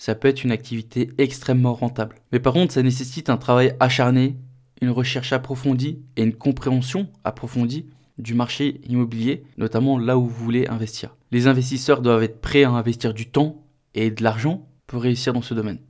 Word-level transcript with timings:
ça 0.00 0.14
peut 0.14 0.28
être 0.28 0.44
une 0.44 0.50
activité 0.50 1.10
extrêmement 1.18 1.74
rentable. 1.74 2.16
Mais 2.32 2.40
par 2.40 2.54
contre, 2.54 2.72
ça 2.72 2.82
nécessite 2.82 3.28
un 3.28 3.36
travail 3.36 3.76
acharné, 3.80 4.34
une 4.80 4.88
recherche 4.88 5.34
approfondie 5.34 6.00
et 6.16 6.22
une 6.22 6.32
compréhension 6.32 7.08
approfondie 7.22 7.84
du 8.16 8.32
marché 8.32 8.80
immobilier, 8.88 9.44
notamment 9.58 9.98
là 9.98 10.16
où 10.16 10.24
vous 10.24 10.44
voulez 10.44 10.66
investir. 10.68 11.14
Les 11.32 11.48
investisseurs 11.48 12.00
doivent 12.00 12.22
être 12.22 12.40
prêts 12.40 12.64
à 12.64 12.70
investir 12.70 13.12
du 13.12 13.28
temps 13.28 13.62
et 13.94 14.10
de 14.10 14.24
l'argent 14.24 14.66
pour 14.86 15.02
réussir 15.02 15.34
dans 15.34 15.42
ce 15.42 15.52
domaine. 15.52 15.80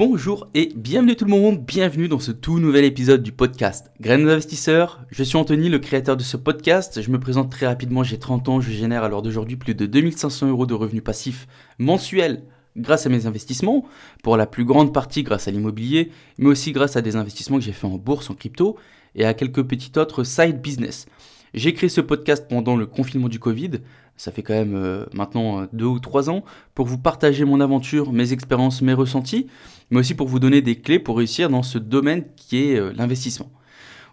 Bonjour 0.00 0.48
et 0.54 0.72
bienvenue 0.74 1.14
tout 1.14 1.26
le 1.26 1.30
monde, 1.30 1.62
bienvenue 1.62 2.08
dans 2.08 2.20
ce 2.20 2.32
tout 2.32 2.58
nouvel 2.58 2.86
épisode 2.86 3.22
du 3.22 3.32
podcast 3.32 3.90
Graines 4.00 4.24
d'investisseurs. 4.24 5.04
Je 5.10 5.22
suis 5.22 5.36
Anthony, 5.36 5.68
le 5.68 5.78
créateur 5.78 6.16
de 6.16 6.22
ce 6.22 6.38
podcast. 6.38 7.02
Je 7.02 7.10
me 7.10 7.20
présente 7.20 7.50
très 7.50 7.66
rapidement, 7.66 8.02
j'ai 8.02 8.18
30 8.18 8.48
ans, 8.48 8.60
je 8.62 8.70
génère 8.70 9.04
à 9.04 9.10
l'heure 9.10 9.20
d'aujourd'hui 9.20 9.58
plus 9.58 9.74
de 9.74 9.84
2500 9.84 10.48
euros 10.48 10.64
de 10.64 10.72
revenus 10.72 11.04
passifs 11.04 11.46
mensuels 11.78 12.44
grâce 12.78 13.04
à 13.04 13.10
mes 13.10 13.26
investissements, 13.26 13.84
pour 14.22 14.38
la 14.38 14.46
plus 14.46 14.64
grande 14.64 14.94
partie 14.94 15.22
grâce 15.22 15.48
à 15.48 15.50
l'immobilier, 15.50 16.10
mais 16.38 16.48
aussi 16.48 16.72
grâce 16.72 16.96
à 16.96 17.02
des 17.02 17.16
investissements 17.16 17.58
que 17.58 17.64
j'ai 17.64 17.72
fait 17.72 17.86
en 17.86 17.98
bourse, 17.98 18.30
en 18.30 18.34
crypto 18.34 18.78
et 19.14 19.26
à 19.26 19.34
quelques 19.34 19.64
petits 19.64 19.92
autres 19.98 20.24
side 20.24 20.62
business. 20.62 21.08
J'ai 21.52 21.74
créé 21.74 21.88
ce 21.88 22.00
podcast 22.00 22.46
pendant 22.48 22.76
le 22.76 22.86
confinement 22.86 23.28
du 23.28 23.40
Covid, 23.40 23.80
ça 24.16 24.30
fait 24.30 24.42
quand 24.42 24.54
même 24.54 24.76
euh, 24.76 25.06
maintenant 25.12 25.62
euh, 25.62 25.66
deux 25.72 25.86
ou 25.86 25.98
trois 25.98 26.30
ans, 26.30 26.44
pour 26.74 26.86
vous 26.86 26.98
partager 26.98 27.44
mon 27.44 27.60
aventure, 27.60 28.12
mes 28.12 28.32
expériences, 28.32 28.82
mes 28.82 28.92
ressentis, 28.92 29.48
mais 29.90 29.98
aussi 29.98 30.14
pour 30.14 30.28
vous 30.28 30.38
donner 30.38 30.62
des 30.62 30.76
clés 30.76 31.00
pour 31.00 31.16
réussir 31.16 31.50
dans 31.50 31.64
ce 31.64 31.78
domaine 31.78 32.24
qui 32.36 32.58
est 32.58 32.76
euh, 32.76 32.92
l'investissement. 32.94 33.50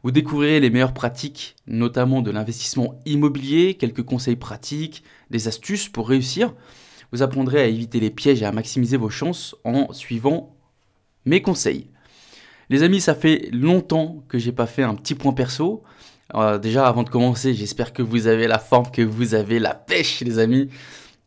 Vous 0.04 0.12
découvrirez 0.12 0.60
les 0.60 0.70
meilleures 0.72 0.94
pratiques, 0.94 1.56
notamment 1.68 2.22
de 2.22 2.32
l'investissement 2.32 3.00
immobilier, 3.06 3.76
quelques 3.76 4.04
conseils 4.04 4.36
pratiques, 4.36 5.04
des 5.30 5.48
astuces 5.48 5.90
pour 5.90 6.10
réussir. 6.10 6.56
Vous 7.12 7.22
apprendrez 7.22 7.62
à 7.62 7.66
éviter 7.66 8.00
les 8.00 8.10
pièges 8.10 8.42
et 8.42 8.46
à 8.46 8.52
maximiser 8.52 8.98
vos 8.98 9.10
chances 9.10 9.56
en 9.64 9.94
suivant 9.94 10.56
mes 11.26 11.42
conseils. 11.42 11.88
Les 12.70 12.84
amis, 12.84 13.00
ça 13.00 13.16
fait 13.16 13.50
longtemps 13.52 14.24
que 14.28 14.40
j'ai 14.40 14.52
pas 14.52 14.66
fait 14.66 14.84
un 14.84 14.96
petit 14.96 15.16
point 15.16 15.34
perso. 15.34 15.84
Euh, 16.36 16.58
déjà, 16.58 16.88
avant 16.88 17.04
de 17.04 17.10
commencer, 17.10 17.54
j'espère 17.54 17.94
que 17.94 18.02
vous 18.02 18.28
avez 18.28 18.48
la 18.48 18.60
forme, 18.60 18.92
que 18.92 19.02
vous 19.02 19.34
avez 19.34 19.60
la 19.60 19.74
pêche, 19.74 20.22
les 20.22 20.40
amis. 20.40 20.70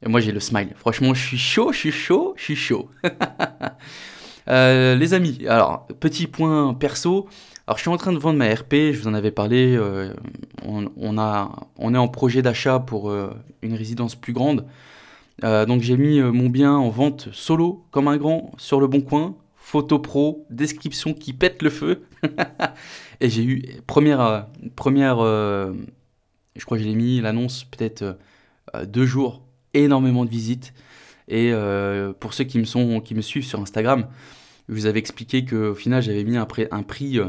Et 0.05 0.09
moi, 0.09 0.21
j'ai 0.21 0.33
le 0.33 0.41
smile. 0.41 0.71
Franchement, 0.77 1.15
je 1.15 1.27
suis 1.27 1.39
chaud, 1.39 1.73
je 1.73 1.79
suis 1.79 1.93
chaud, 1.93 2.35
je 2.37 2.43
suis 2.43 2.57
chaud. 2.57 2.89
Euh, 4.49 4.97
les 4.97 5.15
amis, 5.15 5.47
alors, 5.47 5.87
petit 6.01 6.27
point 6.27 6.75
perso. 6.75 7.29
Alors, 7.69 7.77
je 7.77 7.83
suis 7.83 7.91
en 7.91 7.97
train 7.99 8.13
de 8.13 8.19
vendre 8.19 8.39
ma 8.39 8.53
RP, 8.53 8.91
je 8.91 8.99
vous 8.99 9.07
en 9.07 9.15
avais 9.15 9.31
parlé. 9.31 9.77
Euh, 9.77 10.13
on, 10.67 10.91
on 10.97 11.95
est 11.95 11.99
en 11.99 12.09
projet 12.09 12.43
d'achat 12.43 12.81
pour 12.81 13.15
une 13.63 13.75
résidence 13.75 14.17
plus 14.17 14.33
grande. 14.33 14.67
donc, 15.43 15.83
j'ai 15.83 15.97
mis 15.97 16.21
mon 16.21 16.49
bien 16.49 16.73
en 16.73 16.89
vente 16.89 17.29
solo, 17.33 17.85
comme 17.93 18.09
un 18.09 18.17
grand, 18.17 18.51
sur 18.57 18.81
le 18.81 18.89
bon 18.89 19.03
coin. 19.03 19.37
Photo 19.57 20.01
pro, 20.01 20.47
description 20.51 21.13
qui 21.15 21.33
pète 21.33 21.63
le 21.63 21.71
feu. 21.71 22.03
Et 23.21 23.29
j'ai 23.29 23.45
eu, 23.45 23.63
première, 23.87 24.21
euh, 24.21 24.41
première 24.77 25.19
euh, 25.21 25.75
je 26.57 26.65
crois 26.65 26.79
que 26.79 26.85
j'ai 26.85 26.95
mis 26.95 27.21
l'annonce 27.21 27.65
peut-être 27.65 28.19
euh, 28.75 28.87
deux 28.87 29.05
jours, 29.05 29.43
énormément 29.75 30.25
de 30.25 30.31
visites. 30.31 30.73
Et 31.29 31.53
pour 32.19 32.35
ceux 32.35 32.43
qui 32.43 32.59
me, 32.59 32.65
sont, 32.65 33.01
qui 33.01 33.15
me 33.15 33.21
suivent 33.21 33.45
sur 33.45 33.61
Instagram, 33.61 34.09
je 34.69 34.75
vous 34.75 34.87
avais 34.87 34.99
expliqué 34.99 35.45
qu'au 35.45 35.77
final, 35.77 36.03
j'avais 36.03 36.25
mis 36.25 36.37
un, 36.37 36.49
un 36.73 36.83
prix 36.83 37.21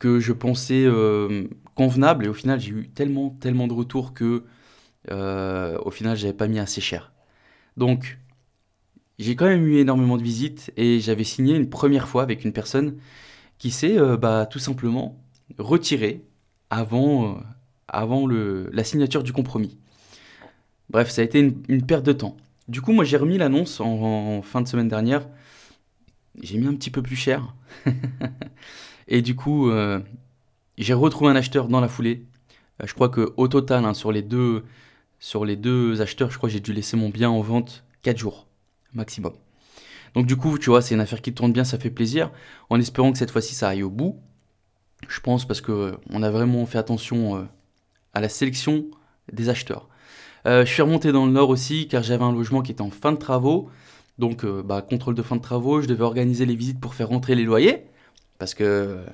que 0.00 0.18
je 0.18 0.32
pensais 0.32 0.84
convenable. 1.76 2.24
Et 2.24 2.28
au 2.28 2.34
final, 2.34 2.58
j'ai 2.58 2.70
eu 2.72 2.88
tellement, 2.88 3.30
tellement 3.30 3.68
de 3.68 3.72
retours 3.72 4.14
que 4.14 4.42
au 5.08 5.90
final, 5.92 6.16
j'avais 6.16 6.32
pas 6.32 6.48
mis 6.48 6.58
assez 6.58 6.80
cher. 6.80 7.12
Donc, 7.76 8.18
j'ai 9.20 9.36
quand 9.36 9.46
même 9.46 9.64
eu 9.64 9.76
énormément 9.76 10.16
de 10.16 10.24
visites 10.24 10.72
et 10.76 10.98
j'avais 10.98 11.22
signé 11.22 11.54
une 11.54 11.70
première 11.70 12.08
fois 12.08 12.24
avec 12.24 12.44
une 12.44 12.52
personne 12.52 12.96
qui 13.58 13.70
s'est 13.70 13.98
euh, 13.98 14.16
bah, 14.16 14.46
tout 14.46 14.58
simplement 14.58 15.18
retiré 15.58 16.24
avant, 16.70 17.38
euh, 17.92 18.70
la 18.72 18.84
signature 18.84 19.22
du 19.22 19.32
compromis. 19.32 19.78
Bref, 20.90 21.10
ça 21.10 21.22
a 21.22 21.24
été 21.24 21.40
une, 21.40 21.86
perte 21.86 22.04
de 22.04 22.12
temps. 22.12 22.36
Du 22.68 22.80
coup, 22.80 22.92
moi 22.92 23.04
j'ai 23.04 23.16
remis 23.16 23.38
l'annonce 23.38 23.80
en, 23.80 24.42
fin 24.42 24.60
de 24.60 24.68
semaine 24.68 24.88
dernière. 24.88 25.28
J'ai 26.42 26.58
mis 26.58 26.66
un 26.66 26.74
petit 26.74 26.90
peu 26.90 27.02
plus 27.02 27.16
cher. 27.16 27.54
Et 29.08 29.22
du 29.22 29.34
coup, 29.36 29.70
euh, 29.70 30.00
j'ai 30.78 30.94
retrouvé 30.94 31.30
un 31.30 31.36
acheteur 31.36 31.68
dans 31.68 31.80
la 31.80 31.88
foulée. 31.88 32.24
je 32.84 32.92
crois 32.92 33.08
qu'au 33.08 33.48
total, 33.48 33.84
hein, 33.84 33.94
sur, 33.94 34.12
les 34.12 34.22
deux, 34.22 34.64
sur 35.20 35.44
les 35.44 35.56
deux 35.56 36.00
acheteurs, 36.02 36.30
je 36.30 36.36
crois 36.36 36.48
que 36.48 36.52
j'ai 36.52 36.60
dû 36.60 36.72
laisser 36.72 36.96
mon 36.96 37.08
bien 37.08 37.30
en 37.30 37.40
vente 37.40 37.84
4 38.02 38.18
jours 38.18 38.46
maximum. 38.96 39.32
Donc 40.16 40.24
du 40.24 40.36
coup, 40.36 40.58
tu 40.58 40.70
vois, 40.70 40.80
c'est 40.80 40.94
une 40.94 41.02
affaire 41.02 41.20
qui 41.20 41.34
tourne 41.34 41.52
bien, 41.52 41.62
ça 41.62 41.78
fait 41.78 41.90
plaisir, 41.90 42.32
en 42.70 42.80
espérant 42.80 43.12
que 43.12 43.18
cette 43.18 43.30
fois-ci 43.30 43.54
ça 43.54 43.68
aille 43.68 43.82
au 43.82 43.90
bout. 43.90 44.18
Je 45.08 45.20
pense 45.20 45.46
parce 45.46 45.60
que 45.60 45.72
euh, 45.72 46.22
a 46.22 46.30
vraiment 46.30 46.64
fait 46.64 46.78
attention 46.78 47.36
euh, 47.36 47.42
à 48.14 48.22
la 48.22 48.30
sélection 48.30 48.86
des 49.30 49.50
acheteurs. 49.50 49.90
Euh, 50.46 50.64
je 50.64 50.72
suis 50.72 50.80
remonté 50.80 51.12
dans 51.12 51.26
le 51.26 51.32
nord 51.32 51.50
aussi 51.50 51.86
car 51.86 52.02
j'avais 52.02 52.24
un 52.24 52.32
logement 52.32 52.62
qui 52.62 52.72
était 52.72 52.80
en 52.80 52.90
fin 52.90 53.12
de 53.12 53.18
travaux. 53.18 53.68
Donc, 54.18 54.46
bah, 54.46 54.80
contrôle 54.80 55.14
de 55.14 55.20
fin 55.20 55.36
de 55.36 55.42
travaux, 55.42 55.82
je 55.82 55.86
devais 55.86 56.04
organiser 56.04 56.46
les 56.46 56.56
visites 56.56 56.80
pour 56.80 56.94
faire 56.94 57.08
rentrer 57.08 57.34
les 57.34 57.44
loyers. 57.44 57.84
Parce 58.38 58.54
que 58.54 59.04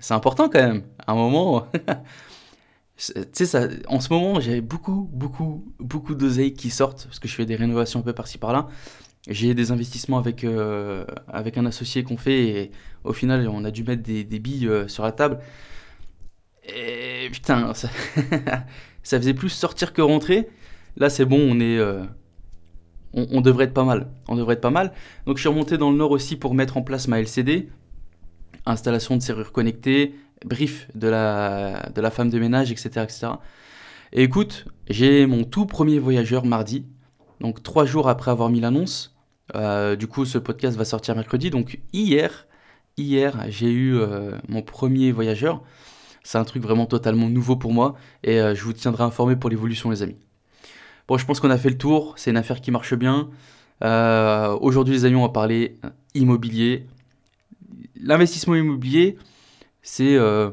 c'est 0.00 0.12
important 0.12 0.50
quand 0.50 0.60
même. 0.60 0.82
À 1.06 1.12
un 1.12 1.14
moment, 1.14 1.66
tu 2.98 3.46
sais, 3.46 3.86
en 3.88 4.00
ce 4.00 4.12
moment, 4.12 4.38
j'avais 4.40 4.60
beaucoup, 4.60 5.08
beaucoup, 5.10 5.64
beaucoup 5.78 6.14
d'oseilles 6.14 6.52
qui 6.52 6.68
sortent. 6.68 7.06
Parce 7.06 7.18
que 7.18 7.28
je 7.28 7.34
fais 7.34 7.46
des 7.46 7.56
rénovations 7.56 8.00
un 8.00 8.02
peu 8.02 8.12
par-ci 8.12 8.36
par-là. 8.36 8.68
J'ai 9.28 9.52
des 9.52 9.70
investissements 9.70 10.18
avec, 10.18 10.44
euh, 10.44 11.04
avec 11.28 11.58
un 11.58 11.66
associé 11.66 12.04
qu'on 12.04 12.16
fait 12.16 12.48
et 12.48 12.70
au 13.04 13.12
final 13.12 13.46
on 13.48 13.64
a 13.64 13.70
dû 13.70 13.84
mettre 13.84 14.02
des, 14.02 14.24
billes 14.24 14.66
euh, 14.66 14.88
sur 14.88 15.02
la 15.02 15.12
table. 15.12 15.40
Et 16.64 17.28
putain, 17.30 17.74
ça, 17.74 17.88
faisait 19.02 19.34
plus 19.34 19.50
sortir 19.50 19.92
que 19.92 20.00
rentrer. 20.00 20.48
Là 20.96 21.10
c'est 21.10 21.26
bon, 21.26 21.38
on 21.38 21.60
est... 21.60 21.78
Euh, 21.78 22.02
on, 23.12 23.40
devrait 23.40 23.64
être 23.64 23.74
pas 23.74 23.84
mal. 23.84 24.08
On 24.28 24.36
devrait 24.36 24.54
être 24.54 24.60
pas 24.60 24.70
mal. 24.70 24.92
Donc 25.26 25.36
je 25.36 25.42
suis 25.42 25.48
remonté 25.48 25.76
dans 25.76 25.90
le 25.90 25.98
nord 25.98 26.12
aussi 26.12 26.36
pour 26.36 26.54
mettre 26.54 26.76
en 26.76 26.82
place 26.82 27.08
ma 27.08 27.20
LCD. 27.20 27.68
Installation 28.66 29.16
de 29.16 29.22
serrures 29.22 29.52
connectées, 29.52 30.14
brief 30.46 30.88
de 30.94 31.08
la, 31.08 31.90
de 31.94 32.00
la 32.00 32.10
femme 32.10 32.30
de 32.30 32.38
ménage, 32.38 32.70
etc. 32.70 33.02
etc. 33.02 33.28
Et 34.12 34.22
écoute, 34.22 34.66
j'ai 34.88 35.26
mon 35.26 35.44
tout 35.44 35.66
premier 35.66 35.98
voyageur 35.98 36.46
mardi 36.46 36.86
donc 37.40 37.62
trois 37.62 37.84
jours 37.84 38.08
après 38.08 38.30
avoir 38.30 38.48
mis 38.50 38.60
l'annonce. 38.60 39.14
Euh, 39.54 39.96
du 39.96 40.06
coup, 40.06 40.24
ce 40.24 40.38
podcast 40.38 40.76
va 40.76 40.84
sortir 40.84 41.14
mercredi. 41.16 41.50
Donc 41.50 41.80
hier, 41.92 42.46
hier, 42.96 43.44
j'ai 43.48 43.70
eu 43.70 43.96
euh, 43.96 44.38
mon 44.48 44.62
premier 44.62 45.10
voyageur. 45.12 45.62
C'est 46.22 46.38
un 46.38 46.44
truc 46.44 46.62
vraiment 46.62 46.86
totalement 46.86 47.28
nouveau 47.28 47.56
pour 47.56 47.72
moi 47.72 47.96
et 48.22 48.40
euh, 48.40 48.54
je 48.54 48.62
vous 48.62 48.74
tiendrai 48.74 49.04
informé 49.04 49.36
pour 49.36 49.48
l'évolution, 49.48 49.90
les 49.90 50.02
amis. 50.02 50.18
Bon, 51.08 51.16
je 51.16 51.24
pense 51.24 51.40
qu'on 51.40 51.50
a 51.50 51.58
fait 51.58 51.70
le 51.70 51.78
tour. 51.78 52.14
C'est 52.16 52.30
une 52.30 52.36
affaire 52.36 52.60
qui 52.60 52.70
marche 52.70 52.94
bien. 52.94 53.30
Aujourd'hui, 53.80 54.94
les 54.94 55.04
amis, 55.06 55.16
on 55.16 55.22
va 55.22 55.30
parler 55.30 55.78
immobilier. 56.14 56.86
L'investissement 57.96 58.54
immobilier, 58.54 59.16
c'est 59.82 60.18
hum, 60.18 60.52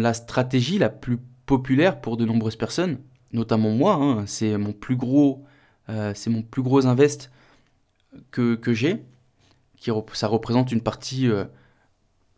la 0.00 0.12
stratégie 0.12 0.78
la 0.78 0.90
plus 0.90 1.18
populaire 1.46 2.00
pour 2.00 2.16
de 2.16 2.24
nombreuses 2.26 2.56
personnes 2.56 2.98
notamment 3.32 3.70
moi, 3.70 3.94
hein, 3.94 4.26
c'est 4.26 4.56
mon 4.56 4.72
plus 4.72 4.96
gros, 4.96 5.44
euh, 5.88 6.12
c'est 6.14 6.30
mon 6.30 6.42
plus 6.42 6.62
gros 6.62 6.86
invest 6.86 7.30
que, 8.30 8.58
j'ai, 8.72 9.02
qui 9.76 9.90
ça 10.12 10.28
représente 10.28 10.72
une 10.72 10.82
partie 10.82 11.28
euh, 11.28 11.44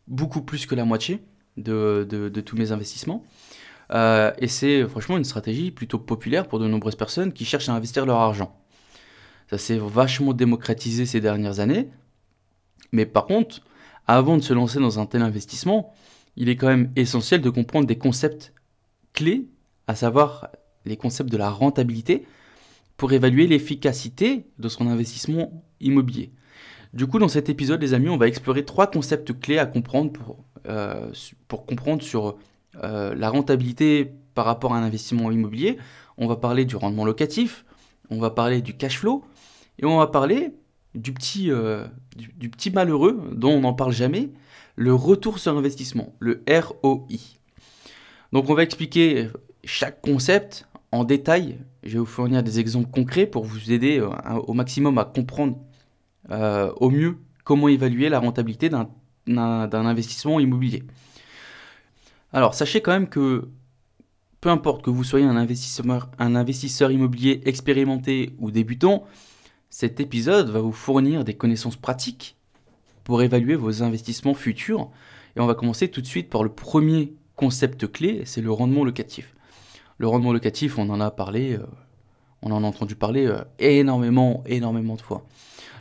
beaucoup 0.07 0.43
plus 0.43 0.67
que 0.67 0.75
la 0.75 0.85
moitié 0.85 1.25
de, 1.57 2.07
de, 2.09 2.41
tous 2.41 2.57
mes 2.57 2.73
investissements. 2.73 3.25
Euh, 3.93 4.33
et 4.39 4.49
c'est 4.49 4.87
franchement 4.89 5.17
une 5.17 5.25
stratégie 5.25 5.71
plutôt 5.71 5.99
populaire 5.99 6.49
pour 6.49 6.59
de 6.59 6.67
nombreuses 6.67 6.97
personnes 6.97 7.33
qui 7.33 7.45
cherchent 7.45 7.69
à 7.69 7.75
investir 7.75 8.07
leur 8.07 8.19
argent. 8.19 8.57
Ça 9.51 9.59
s'est 9.59 9.79
vachement 9.79 10.33
démocratisé 10.33 11.07
ces 11.07 11.21
dernières 11.21 11.61
années. 11.61 11.91
Mais 12.93 13.05
par 13.05 13.27
contre, 13.27 13.61
avant 14.07 14.37
de 14.37 14.43
se 14.43 14.53
lancer 14.53 14.79
dans 14.79 15.01
un 15.01 15.07
tel 15.07 15.23
investissement, 15.23 15.93
il 16.37 16.49
est 16.49 16.57
quand 16.57 16.69
même 16.69 16.91
essentiel 16.97 17.41
de 17.41 17.51
comprendre 17.51 17.87
des 17.87 17.99
concepts 17.99 18.53
clés, 19.13 19.49
à 19.87 19.95
savoir 19.95 20.49
les 20.85 20.97
concepts 20.97 21.31
de 21.31 21.37
la 21.37 21.51
rentabilité 21.51 22.27
pour 22.97 23.13
évaluer 23.13 23.47
l'efficacité 23.47 24.47
de 24.59 24.69
son 24.69 24.87
investissement 24.87 25.65
immobilier. 25.81 26.33
Du 26.93 27.07
coup, 27.07 27.19
dans 27.19 27.29
cet 27.29 27.49
épisode, 27.49 27.83
les 27.83 27.93
amis, 27.93 28.09
on 28.09 28.17
va 28.17 28.29
explorer 28.29 28.65
trois 28.65 28.89
concepts 28.89 29.39
clés 29.41 29.59
à 29.59 29.67
comprendre 29.67 30.13
pour, 30.13 30.45
euh, 30.69 31.11
comprendre 31.49 32.03
sur 32.03 32.37
euh, 32.83 33.15
la 33.15 33.31
rentabilité 33.31 34.13
par 34.35 34.45
rapport 34.45 34.75
à 34.75 34.79
un 34.79 34.85
investissement 34.85 35.31
immobilier. 35.31 35.77
On 36.19 36.29
va 36.29 36.37
parler 36.37 36.65
du 36.65 36.77
rendement 36.77 37.05
locatif, 37.05 37.65
on 38.11 38.21
va 38.21 38.31
parler 38.31 38.63
du 38.63 38.77
cash 38.77 39.01
flow 39.01 39.25
et 39.81 39.85
on 39.85 39.99
va 39.99 40.07
parler 40.07 40.55
du 40.95 41.13
petit, 41.13 41.51
euh, 41.51 41.85
du, 42.17 42.49
petit 42.49 42.71
malheureux 42.71 43.29
dont 43.33 43.51
on 43.51 43.61
n'en 43.61 43.75
parle 43.75 43.93
jamais, 43.93 44.31
le 44.77 44.95
retour 44.95 45.41
sur 45.41 45.57
investissement, 45.57 46.15
le 46.21 46.45
ROI. 46.49 47.19
Donc 48.33 48.49
on 48.51 48.55
va 48.55 48.63
expliquer 48.63 49.29
chaque 49.65 50.01
concept 50.01 50.69
en 50.95 51.05
détail. 51.05 51.59
Je 51.83 51.95
vais 51.95 51.99
vous 51.99 52.07
fournir 52.07 52.43
des 52.43 52.61
exemples 52.61 52.91
concrets 52.91 53.27
pour 53.27 53.45
vous 53.45 53.73
aider 53.73 53.99
euh, 53.99 54.09
au 54.47 54.55
maximum 54.55 54.97
à 54.99 55.05
comprendre 55.05 55.59
euh, 56.31 56.73
au 56.77 56.89
mieux 56.91 57.19
comment 57.43 57.69
évaluer 57.69 58.09
la 58.09 58.21
rentabilité 58.21 58.71
d'un 58.71 58.89
investissement 59.27 60.41
immobilier. 60.41 60.85
Alors 62.33 62.55
sachez 62.55 62.81
quand 62.81 62.93
même 62.93 63.09
que 63.09 63.49
peu 64.41 64.49
importe 64.51 64.83
que 64.83 64.91
vous 64.91 65.05
soyez 65.05 65.27
un 65.27 65.37
investisseur, 65.37 66.11
un 66.19 66.35
investisseur 66.35 66.91
immobilier 66.91 67.41
expérimenté 67.45 68.35
ou 68.39 68.51
débutant, 68.51 69.05
cet 69.71 70.01
épisode 70.01 70.51
va 70.51 70.61
vous 70.61 70.73
fournir 70.73 71.25
des 71.25 71.35
connaissances 71.35 71.77
pratiques 71.77 72.37
pour 73.03 73.23
évaluer 73.23 73.57
vos 73.57 73.83
investissements 73.83 74.35
futurs. 74.35 74.91
Et 75.37 75.41
on 75.41 75.47
va 75.47 75.55
commencer 75.55 75.89
tout 75.89 76.01
de 76.01 76.07
suite 76.07 76.31
par 76.31 76.45
le 76.45 76.51
premier 76.51 77.15
concept 77.37 77.91
clé, 77.91 78.23
c'est 78.25 78.41
le 78.41 78.53
rendement 78.53 78.85
locatif. 78.85 79.34
Le 79.99 80.09
rendement 80.09 80.33
locatif, 80.33 80.79
on 80.79 80.89
en 80.91 81.01
a 81.01 81.11
parlé, 81.11 81.55
euh, 81.55 81.67
on 82.43 82.51
en 82.51 82.65
a 82.65 82.67
entendu 82.67 82.97
parler 82.97 83.27
euh, 83.27 83.43
énormément, 83.59 84.43
énormément 84.47 84.97
de 84.97 85.01
fois. 85.01 85.25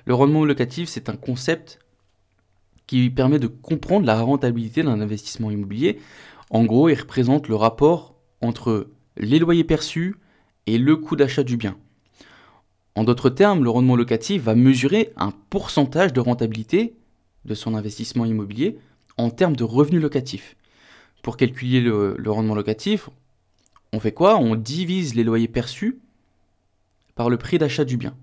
Le 0.06 0.14
rendement 0.14 0.46
locatif, 0.46 0.90
c'est 0.90 1.10
un 1.10 1.16
concept 1.16 1.80
qui 2.88 3.10
permet 3.10 3.40
de 3.40 3.48
comprendre 3.48 4.06
la 4.06 4.22
rentabilité 4.22 4.84
d'un 4.84 5.00
investissement 5.00 5.50
immobilier. 5.50 6.00
En 6.50 6.66
gros, 6.66 6.90
il 6.90 7.00
représente 7.00 7.48
le 7.48 7.56
rapport 7.56 8.16
entre 8.42 8.90
les 9.18 9.40
loyers 9.40 9.64
perçus 9.64 10.16
et 10.68 10.78
le 10.78 10.96
coût 10.98 11.16
d'achat 11.16 11.44
du 11.44 11.58
bien. 11.58 11.78
En 12.96 13.04
d'autres 13.04 13.30
termes, 13.30 13.64
le 13.64 13.70
rendement 13.70 13.96
locatif 13.96 14.44
va 14.44 14.56
mesurer 14.56 15.12
un 15.18 15.32
pourcentage 15.50 16.14
de 16.14 16.20
rentabilité 16.20 16.96
de 17.46 17.56
son 17.56 17.74
investissement 17.76 18.26
immobilier 18.26 18.78
en 19.18 19.30
termes 19.30 19.56
de 19.56 19.64
revenus 19.64 20.02
locatifs. 20.02 20.56
Pour 21.24 21.38
calculer 21.38 21.82
le, 21.82 22.16
rendement 22.28 22.56
locatif, 22.56 23.10
on 23.94 24.00
fait 24.00 24.12
quoi? 24.12 24.38
On 24.38 24.56
divise 24.56 25.16
les 25.16 25.24
loyers 25.24 25.48
perçus 25.48 26.00
par 27.16 27.30
le 27.30 27.38
prix 27.38 27.58
d'achat 27.58 27.86
du 27.86 27.96
bien. 27.96 28.16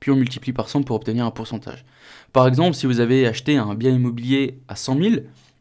Puis 0.00 0.10
on 0.10 0.16
multiplie 0.16 0.52
par 0.52 0.68
100 0.68 0.82
pour 0.82 0.96
obtenir 0.96 1.24
un 1.24 1.30
pourcentage. 1.30 1.84
Par 2.32 2.48
exemple, 2.48 2.74
si 2.74 2.86
vous 2.86 2.98
avez 2.98 3.26
acheté 3.26 3.56
un 3.56 3.74
bien 3.74 3.92
immobilier 3.92 4.58
à 4.66 4.74
100 4.74 4.98
000 4.98 5.14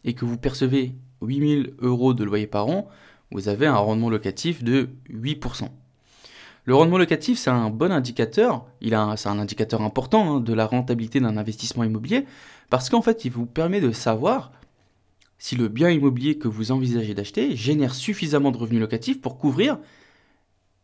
et 0.04 0.14
que 0.14 0.26
vous 0.26 0.38
percevez 0.38 0.96
8 1.22 1.64
000 1.64 1.76
euros 1.80 2.16
de 2.16 2.24
loyer 2.24 2.48
par 2.48 2.68
an, 2.68 2.90
vous 3.30 3.48
avez 3.48 3.68
un 3.68 3.76
rendement 3.76 4.10
locatif 4.10 4.64
de 4.64 4.90
8%. 5.12 5.70
Le 6.66 6.76
rendement 6.76 6.98
locatif, 6.98 7.38
c'est 7.38 7.50
un 7.50 7.70
bon 7.70 7.92
indicateur, 7.92 8.66
c'est 8.82 9.30
un 9.30 9.40
indicateur 9.40 9.82
important 9.82 10.38
hein, 10.38 10.40
de 10.40 10.54
la 10.54 10.66
rentabilité 10.66 11.20
d'un 11.20 11.38
investissement 11.38 11.84
immobilier, 11.84 12.26
parce 12.70 12.90
qu'en 12.90 13.02
fait, 13.02 13.26
il 13.26 13.32
vous 13.32 13.46
permet 13.46 13.82
de 13.82 13.92
savoir 13.92 14.52
si 15.42 15.56
le 15.56 15.70
bien 15.70 15.90
immobilier 15.90 16.38
que 16.38 16.48
vous 16.48 16.72
envisagez 16.72 17.16
d'acheter 17.16 17.56
génère 17.56 17.96
suffisamment 17.96 18.52
de 18.52 18.58
revenus 18.58 18.80
locatifs 18.80 19.20
pour 19.20 19.40
couvrir 19.40 19.80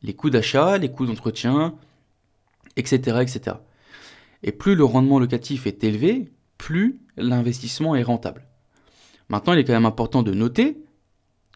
les 0.02 0.16
coûts 0.16 0.32
d'achat, 0.32 0.80
les 0.80 0.90
coûts 0.90 1.06
d'entretien, 1.06 1.76
etc., 2.76 3.20
etc. 3.22 3.58
Et 4.42 4.52
plus 4.52 4.74
le 4.74 4.84
rendement 4.84 5.20
locatif 5.20 5.68
est 5.68 5.84
élevé, 5.84 6.32
plus 6.58 7.00
l'investissement 7.18 7.96
est 7.96 8.02
rentable. 8.02 8.48
Maintenant, 9.30 9.54
il 9.54 9.60
est 9.60 9.64
quand 9.64 9.74
même 9.74 9.86
important 9.86 10.24
de 10.24 10.34
noter 10.34 10.80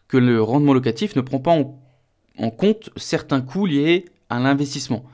que 0.06 0.16
le 0.16 0.40
rendement 0.40 0.72
locatif 0.72 1.16
ne 1.16 1.22
prend 1.22 1.40
pas 1.40 1.58
en 2.38 2.50
compte 2.50 2.90
certains 2.94 3.40
coûts 3.40 3.66
liés 3.66 4.04
à 4.30 4.38
l'investissement, 4.38 5.04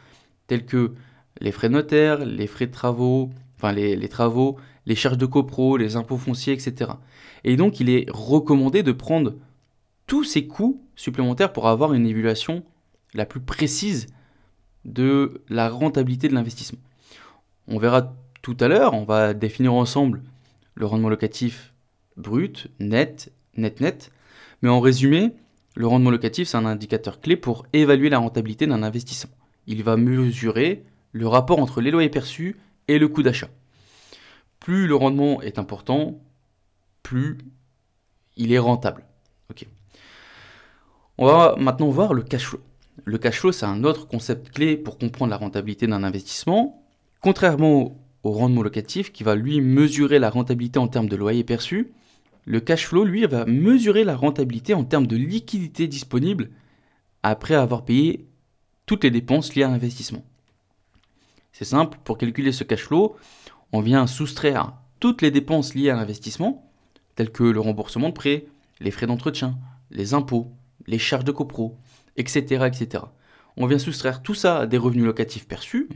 tels 0.46 0.67
que 0.67 0.93
les 1.40 1.52
frais 1.52 1.70
notaires, 1.70 2.23
les 2.23 2.49
frais 2.49 2.67
de 2.67 2.73
travaux, 2.73 3.31
enfin 3.56 3.73
les, 3.73 4.08
travaux, 4.11 4.58
les 4.85 4.94
charges 4.94 5.17
de 5.17 5.25
copro, 5.25 5.79
les 5.79 5.96
impôts 5.96 6.19
fonciers, 6.19 6.52
etc. 6.52 6.90
Et 7.44 7.56
donc 7.56 7.81
il 7.81 7.90
est 7.90 8.06
recommandé 8.11 8.82
de 8.82 8.93
prendre 8.93 9.35
tous 10.06 10.25
ces 10.25 10.46
coûts 10.46 10.82
supplémentaires 10.96 11.52
pour 11.52 11.69
avoir 11.69 11.94
une 11.94 12.06
évaluation 12.06 12.64
la 13.14 13.26
plus 13.26 13.40
précise 13.40 14.06
de 14.85 15.43
la 15.49 15.69
rentabilité 15.69 16.29
de 16.29 16.35
l'investissement. 16.35 16.81
On 17.67 17.79
verra 17.79 18.14
tout 18.43 18.56
à 18.61 18.69
l'heure, 18.69 18.94
on 18.94 19.05
va 19.05 19.35
définir 19.35 19.75
ensemble 19.75 20.23
le 20.75 20.87
rendement 20.87 21.08
locatif 21.08 21.75
brut, 22.17 22.69
net, 22.81 23.32
net, 23.56 23.81
net. 23.81 24.11
Mais 24.62 24.69
en 24.69 24.81
résumé, 24.81 25.32
le 25.75 25.87
rendement 25.87 26.11
locatif, 26.11 26.49
c'est 26.49 26.56
un 26.56 26.67
indicateur 26.67 27.20
clé 27.20 27.37
pour 27.37 27.67
évaluer 27.73 28.08
la 28.08 28.19
rentabilité 28.19 28.67
d'un 28.67 28.82
investissement. 28.82 29.35
Il 29.67 29.82
va 29.82 29.96
mesurer 29.96 30.85
le 31.12 31.29
rapport 31.29 31.58
entre 31.58 31.81
les 31.81 31.90
loyers 31.90 32.08
perçus 32.08 32.56
et 32.88 32.99
le 32.99 33.08
coût 33.08 33.23
d'achat. 33.23 33.49
Plus 34.61 34.87
le 34.87 34.96
rendement 34.96 35.40
est 35.43 35.58
important, 35.58 36.19
plus 37.08 37.38
il 38.37 38.52
est 38.52 38.58
rentable. 38.58 39.05
On 41.16 41.26
va 41.26 41.56
maintenant 41.58 41.88
voir 41.88 42.12
le 42.12 42.22
cash 42.22 42.44
flow. 42.44 42.60
Le 43.05 43.19
cash 43.19 43.40
flow, 43.40 43.50
c'est 43.50 43.66
un 43.66 43.82
autre 43.82 44.06
concept 44.06 44.50
clé 44.50 44.76
pour 44.76 44.99
comprendre 44.99 45.31
la 45.31 45.38
rentabilité 45.38 45.87
d'un 45.87 46.05
investissement. 46.05 46.84
Contrairement 47.20 47.96
au 48.22 48.32
rendement 48.32 48.62
locatif, 48.62 49.10
qui 49.10 49.25
va 49.25 49.34
lui 49.34 49.60
mesurer 49.60 50.19
la 50.19 50.28
rentabilité 50.28 50.78
en 50.78 50.87
termes 50.87 51.08
de 51.08 51.16
loyers 51.16 51.44
perçus, 51.44 51.93
le 52.44 52.60
cash 52.60 52.87
flow, 52.87 53.05
lui, 53.05 53.26
va 53.26 53.46
mesurer 53.46 54.04
la 54.04 54.14
rentabilité 54.14 54.75
en 54.75 54.84
termes 54.84 55.06
de 55.06 55.16
liquidité 55.16 55.88
disponible 55.88 56.50
après 57.22 57.54
avoir 57.54 57.84
payé 57.84 58.28
toutes 58.87 59.02
les 59.02 59.11
dépenses 59.11 59.54
liées 59.54 59.64
à 59.64 59.69
l'investissement. 59.69 60.25
C'est 61.52 61.64
simple, 61.64 61.99
pour 62.04 62.19
calculer 62.19 62.52
ce 62.52 62.64
cash 62.64 62.84
flow, 62.84 63.16
on 63.72 63.81
vient 63.81 64.06
soustraire 64.06 64.75
toutes 65.00 65.22
les 65.22 65.31
dépenses 65.31 65.75
liées 65.75 65.90
à 65.90 65.96
l'investissement, 65.96 66.68
telles 67.19 67.32
que 67.32 67.43
le 67.43 67.59
remboursement 67.59 68.11
de 68.11 68.15
prêt, 68.15 68.47
les 68.79 68.93
frais 68.93 69.09
d'entretien, 69.09 69.59
les 69.91 70.15
impôts, 70.15 70.53
les 70.87 70.99
charges 70.99 71.25
de 71.25 71.32
copro, 71.32 71.76
etc., 72.17 72.65
etc. 72.65 73.03
On 73.56 73.67
vient 73.67 73.81
soustraire 73.81 74.23
tout 74.23 74.35
ça 74.35 74.67
des 74.67 74.79
revenus 74.79 75.05
locatifs 75.05 75.49
perçus, 75.49 75.88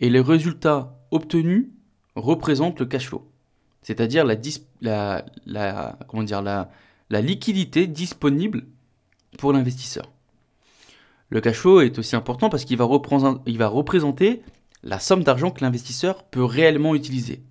et 0.00 0.10
les 0.10 0.20
résultats 0.20 0.98
obtenus 1.10 1.68
représentent 2.14 2.78
le 2.78 2.84
cash 2.84 3.08
flow 3.08 3.26
c'est-à-dire 3.82 4.24
la, 4.82 5.24
liquidité 7.10 7.86
disponible 7.86 8.66
pour 9.38 9.52
l'investisseur. 9.54 10.10
Le 11.30 11.40
cash 11.40 11.56
flow 11.56 11.80
est 11.80 11.98
aussi 11.98 12.14
important 12.16 12.50
parce 12.50 12.64
qu'il 12.64 12.76
va 12.76 12.84
représenter 12.84 14.42
la 14.82 14.98
somme 14.98 15.22
d'argent 15.24 15.50
que 15.50 15.62
l'investisseur 15.64 16.24
peut 16.24 16.44
réellement 16.44 16.94
utiliser. 16.94 17.42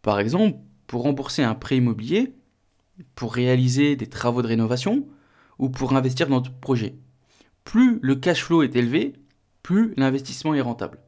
Par 0.00 0.18
exemple, 0.18 0.58
pour 0.86 1.02
rembourser 1.02 1.42
un 1.42 1.54
prêt 1.54 1.76
immobilier, 1.76 2.32
pour 3.14 3.34
réaliser 3.34 3.96
des 3.96 4.08
travaux 4.08 4.42
de 4.42 4.48
rénovation 4.48 5.06
ou 5.58 5.68
pour 5.68 5.94
investir 5.94 6.28
dans 6.28 6.36
notre 6.36 6.52
projet. 6.52 6.96
Plus 7.64 7.98
le 8.02 8.16
cash 8.16 8.42
flow 8.42 8.62
est 8.62 8.76
élevé, 8.76 9.14
plus 9.62 9.94
l'investissement 9.96 10.54
est 10.54 10.60
rentable. 10.60 10.98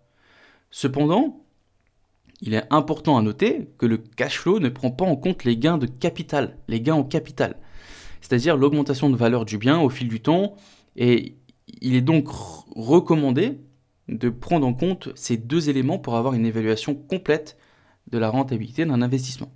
Cependant, 0.71 1.45
il 2.41 2.55
est 2.55 2.65
important 2.71 3.17
à 3.17 3.23
noter 3.23 3.71
que 3.79 3.87
le 3.87 3.99
cash 3.99 4.39
flow 4.39 4.61
ne 4.61 4.69
prend 4.69 4.91
pas 4.91 5.05
en 5.05 5.17
compte 5.17 5.45
les 5.45 5.57
gains 5.57 5.79
de 5.79 5.87
capital, 5.87 6.59
les 6.69 6.81
gains 6.81 6.95
en 6.95 7.05
capital, 7.05 7.57
c'est-à-dire 8.21 8.57
l'augmentation 8.57 9.11
de 9.11 9.17
valeur 9.17 9.45
du 9.45 9.59
bien 9.59 9.81
au 9.81 9.89
fil 9.89 10.09
du 10.09 10.21
temps. 10.21 10.55
Et 10.97 11.37
il 11.81 11.95
est 11.95 12.01
donc 12.01 12.27
recommandé 12.29 13.61
de 14.09 14.29
prendre 14.29 14.67
en 14.67 14.75
compte 14.75 15.09
ces 15.15 15.37
deux 15.37 15.71
éléments 15.71 15.99
pour 15.99 16.17
avoir 16.17 16.35
une 16.35 16.47
évaluation 16.47 16.95
complète 16.95 17.57
de 18.11 18.19
la 18.19 18.29
rentabilité 18.29 18.85
d'un 18.85 19.03
investissement. 19.03 19.51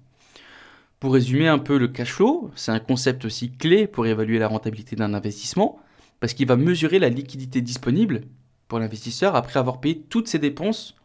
Pour 1.00 1.14
résumer 1.14 1.49
un 1.49 1.59
peu 1.59 1.78
le 1.78 1.88
cash 1.88 2.12
flow, 2.12 2.50
c'est 2.57 2.73
un 2.73 2.81
concept 2.81 3.25
aussi 3.25 3.52
clé 3.52 3.87
pour 3.87 4.07
évaluer 4.07 4.38
la 4.38 4.49
rentabilité 4.49 4.97
d'un 4.97 5.14
investissement, 5.14 5.78
parce 6.21 6.35
qu'il 6.35 6.49
va 6.49 6.57
mesurer 6.57 6.99
la 6.99 7.09
liquidité 7.09 7.61
disponible 7.61 8.23
pour 8.67 8.78
l'investisseur 8.78 9.37
après 9.37 9.59
avoir 9.59 9.81
payé 9.81 10.02
toutes 10.09 10.28
ses 10.28 10.38
dépenses 10.38 10.97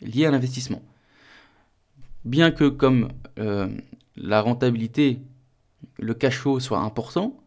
liées 0.00 0.26
à 0.26 0.30
l'investissement 0.30 0.82
bien 2.26 2.50
que 2.50 2.68
comme 2.68 3.08
euh, 3.38 3.68
la 4.16 4.42
rentabilité, 4.42 5.20
le 5.98 6.12
cash 6.12 6.38
flow 6.38 6.60
soit 6.60 6.80
important, 6.80 7.38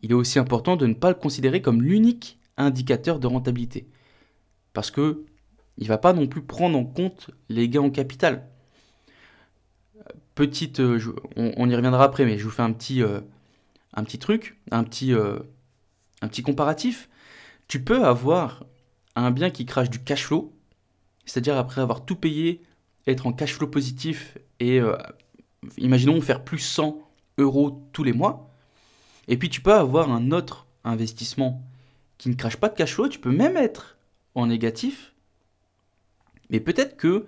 il 0.00 0.12
est 0.12 0.14
aussi 0.14 0.38
important 0.38 0.76
de 0.76 0.86
ne 0.86 0.94
pas 0.94 1.08
le 1.08 1.16
considérer 1.16 1.60
comme 1.60 1.82
l'unique 1.82 2.38
indicateur 2.56 3.18
de 3.18 3.26
rentabilité. 3.26 3.88
Parce 4.72 4.90
que 4.90 5.24
il 5.76 5.84
ne 5.84 5.88
va 5.88 5.98
pas 5.98 6.12
non 6.12 6.26
plus 6.26 6.42
prendre 6.42 6.78
en 6.78 6.84
compte 6.84 7.30
les 7.48 7.68
gains 7.68 7.82
en 7.82 7.90
capital. 7.90 8.48
Petite, 10.34 10.80
euh, 10.80 11.00
on, 11.36 11.68
y 11.68 11.74
reviendra 11.74 12.04
après, 12.04 12.24
mais 12.24 12.38
je 12.38 12.44
vous 12.44 12.50
fais 12.50 12.62
un 12.62 12.72
petit, 12.72 13.02
euh, 13.02 13.20
un 13.94 14.04
petit 14.04 14.18
truc, 14.18 14.56
un 14.70 14.84
petit, 14.84 15.12
un 15.12 16.28
petit 16.28 16.42
comparatif. 16.42 17.08
Tu 17.66 17.82
peux 17.82 18.04
avoir 18.04 18.64
un 19.16 19.30
bien 19.30 19.50
qui 19.50 19.66
crache 19.66 19.90
du 19.90 19.98
cash 19.98 20.26
flow, 20.26 20.52
c'est-à-dire 21.24 21.56
après 21.56 21.80
avoir 21.80 22.04
tout 22.04 22.16
payé, 22.16 22.62
être 23.06 23.26
en 23.26 23.32
cash 23.32 23.54
flow 23.54 23.66
positif 23.66 24.38
et, 24.60 24.80
euh, 24.80 24.96
imaginons, 25.76 26.20
faire 26.20 26.44
plus 26.44 26.58
100 26.58 26.98
euros 27.38 27.82
tous 27.92 28.04
les 28.04 28.12
mois. 28.12 28.50
Et 29.26 29.36
puis 29.36 29.50
tu 29.50 29.60
peux 29.60 29.74
avoir 29.74 30.10
un 30.10 30.30
autre 30.30 30.66
investissement 30.84 31.62
qui 32.16 32.28
ne 32.30 32.34
crache 32.34 32.56
pas 32.56 32.68
de 32.68 32.74
cash 32.74 32.94
flow, 32.94 33.08
tu 33.08 33.18
peux 33.18 33.30
même 33.30 33.56
être 33.56 33.98
en 34.34 34.46
négatif. 34.46 35.14
Mais 36.50 36.60
peut-être 36.60 36.96
que 36.96 37.26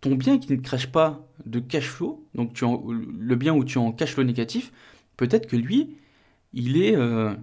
ton 0.00 0.14
bien 0.14 0.38
qui 0.38 0.52
ne 0.52 0.60
crache 0.60 0.86
pas 0.88 1.26
de 1.44 1.60
cash 1.60 1.88
flow, 1.88 2.26
donc 2.34 2.52
tu 2.52 2.64
le 2.64 3.36
bien 3.36 3.54
où 3.54 3.64
tu 3.64 3.78
en 3.78 3.92
cash 3.92 4.14
flow 4.14 4.24
négatif, 4.24 4.72
peut-être 5.16 5.46
que 5.46 5.56
lui, 5.56 5.96
il, 6.52 6.80
est, 6.80 6.96
euh, 6.96 7.34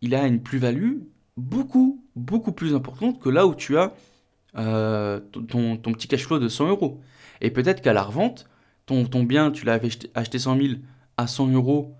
il 0.00 0.14
a 0.14 0.26
une 0.26 0.42
plus-value 0.42 0.98
beaucoup, 1.36 2.04
beaucoup 2.16 2.52
plus 2.52 2.74
importante 2.74 3.20
que 3.20 3.28
là 3.28 3.46
où 3.46 3.54
tu 3.54 3.76
as 3.76 3.94
euh, 4.56 5.20
ton, 5.20 5.76
ton, 5.76 5.92
petit 5.92 6.08
cash 6.08 6.26
flow 6.26 6.38
de 6.38 6.48
100 6.48 6.68
euros. 6.68 7.00
Et 7.40 7.50
peut-être 7.50 7.80
qu'à 7.80 7.92
la 7.92 8.02
revente, 8.02 8.48
ton, 8.86 9.04
ton 9.06 9.22
bien, 9.22 9.50
tu 9.50 9.64
l'avais 9.64 9.88
acheté 10.14 10.38
100 10.38 10.56
000 10.56 10.68
à 11.16 11.26
100 11.26 11.48
euros, 11.48 11.94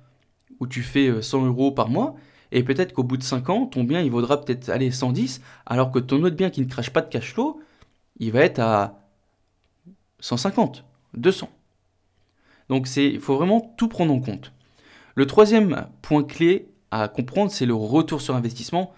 où 0.61 0.67
tu 0.67 0.83
fais 0.83 1.23
100 1.23 1.43
euh, 1.43 1.47
euros 1.49 1.73
par 1.73 1.89
mois, 1.89 2.15
et 2.51 2.63
peut-être 2.63 2.93
qu'au 2.93 3.05
bout 3.05 3.17
de 3.17 3.23
5 3.23 3.49
ans, 3.51 3.67
ton 3.67 3.85
bien, 3.85 4.01
il 4.03 4.11
vaudra 4.11 4.41
peut-être 4.41 4.69
aller 4.69 4.91
110, 4.91 5.41
alors 5.67 5.91
que 5.91 5.99
ton 5.99 6.23
autre 6.23 6.37
bien 6.37 6.51
qui 6.51 6.61
ne 6.61 6.67
crache 6.67 6.91
pas 6.91 7.01
de 7.01 7.09
cash 7.09 7.33
flow, 7.33 7.61
il 8.19 8.33
va 8.33 8.41
être 8.41 8.59
à 8.59 9.02
150, 10.23 10.85
200. 11.15 11.51
Donc 12.71 12.89
il 12.97 13.21
faut 13.21 13.37
vraiment 13.37 13.75
tout 13.77 13.89
prendre 13.89 14.15
en 14.15 14.21
compte. 14.21 14.53
Le 15.15 15.27
troisième 15.27 15.89
point 16.01 16.23
clé 16.23 16.69
à 16.91 17.09
comprendre, 17.09 17.51
c'est 17.51 17.67
le 17.67 17.75
retour 17.75 18.23
sur 18.23 18.35
investissement. 18.35 18.95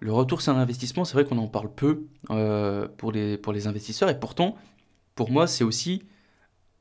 Le 0.00 0.12
retour 0.12 0.40
sur 0.40 0.56
investissement, 0.56 1.04
c'est 1.04 1.14
vrai 1.14 1.24
qu'on 1.24 1.38
en 1.38 1.48
parle 1.48 1.70
peu 1.74 2.06
euh, 2.30 2.88
pour, 2.96 3.12
les, 3.12 3.36
pour 3.36 3.52
les 3.52 3.66
investisseurs, 3.66 4.08
et 4.08 4.18
pourtant, 4.18 4.56
pour 5.14 5.30
moi, 5.30 5.46
c'est 5.46 5.64
aussi 5.64 6.02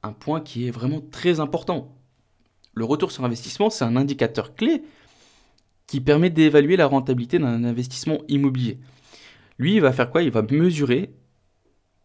un 0.01 0.11
point 0.11 0.41
qui 0.41 0.67
est 0.67 0.71
vraiment 0.71 1.01
très 1.01 1.39
important. 1.39 1.95
Le 2.73 2.85
retour 2.85 3.11
sur 3.11 3.23
investissement, 3.23 3.69
c'est 3.69 3.85
un 3.85 3.95
indicateur 3.95 4.55
clé 4.55 4.83
qui 5.87 6.01
permet 6.01 6.29
d'évaluer 6.29 6.75
la 6.75 6.87
rentabilité 6.87 7.39
d'un 7.39 7.63
investissement 7.63 8.19
immobilier. 8.27 8.79
Lui, 9.57 9.75
il 9.75 9.81
va 9.81 9.93
faire 9.93 10.09
quoi? 10.09 10.23
Il 10.23 10.31
va 10.31 10.41
mesurer 10.41 11.13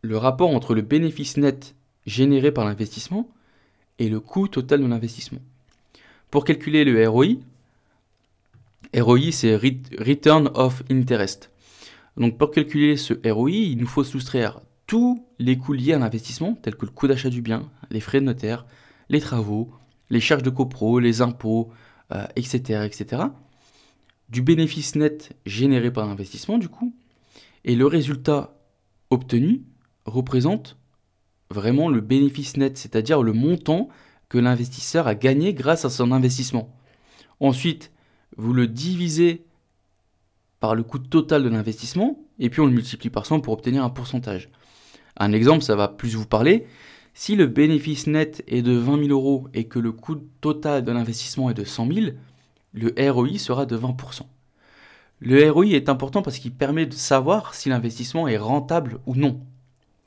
le 0.03 0.17
rapport 0.17 0.51
entre 0.51 0.75
le 0.75 0.83
bénéfice 0.83 1.37
net 1.37 1.75
généré 2.07 2.53
par 2.53 2.65
l'investissement 2.65 3.29
et 3.99 4.09
le 4.09 4.21
coût 4.21 4.49
total 4.49 4.81
de 4.81 4.87
l'investissement. 4.87 5.41
Pour 6.31 6.45
calculer 6.45 6.85
le 6.85 7.09
ROI, 7.09 7.27
ROI 8.97 9.33
c'est 9.33 9.57
Return 9.57 10.51
of 10.55 10.83
Interest. 10.91 11.51
Donc 12.17 12.39
pour 12.39 12.51
calculer 12.51 12.97
ce 12.97 13.15
ROI, 13.29 13.51
il 13.51 13.79
nous 13.79 13.87
faut 13.87 14.05
soustraire 14.05 14.61
tous 14.87 15.25
les 15.39 15.59
coûts 15.59 15.75
liés 15.75 15.93
à 15.93 15.99
l'investissement, 15.99 16.55
tels 16.55 16.77
que 16.77 16.87
le 16.87 16.93
coût 16.93 17.09
d'achat 17.09 17.31
du 17.31 17.43
bien, 17.43 17.71
les 17.91 18.01
frais 18.01 18.21
de 18.21 18.25
notaire, 18.25 18.67
les 19.09 19.21
travaux, 19.21 19.71
les 20.11 20.21
charges 20.21 20.43
de 20.43 20.51
copro, 20.51 20.99
les 20.99 21.21
impôts, 21.21 21.71
etc., 22.37 22.63
euh, 22.71 22.85
etc., 22.85 23.23
du 24.29 24.43
bénéfice 24.43 24.95
net 24.95 25.35
généré 25.47 25.91
par 25.91 26.07
l'investissement, 26.07 26.59
du 26.59 26.69
coup, 26.69 26.95
et 27.65 27.77
le 27.77 27.87
résultat 27.87 28.55
obtenu 29.11 29.63
représente 30.09 30.77
vraiment 31.51 31.89
le 31.89 32.01
bénéfice 32.01 32.57
net, 32.57 32.77
c'est-à-dire 32.77 33.23
le 33.23 33.33
montant 33.33 33.89
que 34.29 34.39
l'investisseur 34.39 35.07
a 35.07 35.15
gagné 35.15 35.55
grâce 35.55 35.85
à 35.85 35.91
son 35.91 36.13
investissement. 36.13 36.75
Ensuite, 37.41 37.93
vous 38.37 38.53
le 38.53 38.67
divisez 38.67 39.45
par 40.61 40.75
le 40.75 40.83
coût 40.83 40.99
total 40.99 41.45
de 41.45 41.49
l'investissement, 41.49 42.19
et 42.39 42.51
puis 42.51 42.61
on 42.61 42.67
le 42.67 42.73
multiplie 42.73 43.11
par 43.11 43.27
100 43.27 43.41
pour 43.41 43.53
obtenir 43.55 43.85
un 43.85 43.91
pourcentage. 43.91 44.51
Un 45.17 45.33
exemple, 45.33 45.63
ça 45.63 45.77
va 45.77 45.89
plus 45.89 46.15
vous 46.15 46.27
parler. 46.27 46.67
Si 47.15 47.37
le 47.37 47.47
bénéfice 47.47 48.07
net 48.07 48.45
est 48.47 48.63
de 48.63 48.73
20 48.73 49.07
000 49.07 49.09
euros 49.09 49.49
et 49.55 49.65
que 49.65 49.79
le 49.79 49.93
coût 49.93 50.17
total 50.41 50.85
de 50.85 50.93
l'investissement 50.93 51.51
est 51.51 51.55
de 51.55 51.65
100 51.65 51.93
000, 51.93 52.07
le 52.73 53.11
ROI 53.11 53.39
sera 53.39 53.67
de 53.67 53.77
20%. 53.77 54.23
Le 55.21 55.51
ROI 55.51 55.67
est 55.67 55.89
important 55.89 56.23
parce 56.23 56.39
qu'il 56.39 56.53
permet 56.53 56.87
de 56.87 56.95
savoir 56.95 57.55
si 57.55 57.69
l'investissement 57.69 58.29
est 58.29 58.37
rentable 58.37 59.01
ou 59.07 59.17
non. 59.17 59.41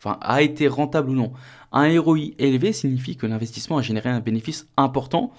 Enfin, 0.04 0.18
a 0.22 0.42
été 0.42 0.68
rentable 0.68 1.12
ou 1.12 1.14
non. 1.14 1.32
Un 1.72 2.00
ROI 2.02 2.34
élevé 2.40 2.74
signifie 2.74 3.18
que 3.18 3.28
l'investissement 3.28 3.78
a 3.78 3.84
généré 3.84 4.10
un 4.10 4.20
bénéfice 4.20 4.66
important 4.76 5.32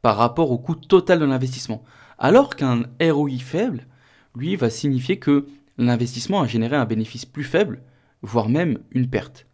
par 0.00 0.16
rapport 0.16 0.50
au 0.50 0.56
coût 0.56 0.74
total 0.74 1.18
de 1.18 1.26
l'investissement. 1.26 1.84
Alors 2.18 2.56
qu'un 2.56 2.84
ROI 3.02 3.38
faible, 3.38 3.86
lui, 4.34 4.56
va 4.56 4.70
signifier 4.70 5.18
que 5.18 5.46
l'investissement 5.76 6.40
a 6.40 6.46
généré 6.46 6.74
un 6.76 6.86
bénéfice 6.86 7.26
plus 7.26 7.44
faible, 7.44 7.82
voire 8.22 8.48
même 8.48 8.78
une 8.92 9.10
perte. 9.10 9.46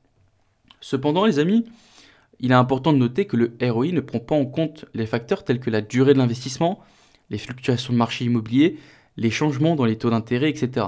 Cependant, 0.80 1.24
les 1.24 1.40
amis, 1.40 1.64
il 2.38 2.52
est 2.52 2.54
important 2.54 2.92
de 2.92 2.98
noter 2.98 3.26
que 3.26 3.36
le 3.36 3.56
ROI 3.60 3.86
ne 3.86 4.00
prend 4.00 4.20
pas 4.20 4.36
en 4.36 4.46
compte 4.46 4.84
les 4.94 5.06
facteurs 5.06 5.44
tels 5.44 5.60
que 5.60 5.70
la 5.70 5.80
durée 5.80 6.12
de 6.12 6.18
l'investissement, 6.18 6.80
les 7.28 7.38
fluctuations 7.38 7.92
de 7.92 7.98
marché 7.98 8.24
immobilier, 8.24 8.78
les 9.16 9.30
changements 9.30 9.76
dans 9.76 9.84
les 9.84 9.96
taux 9.96 10.10
d'intérêt, 10.10 10.50
etc. 10.50 10.86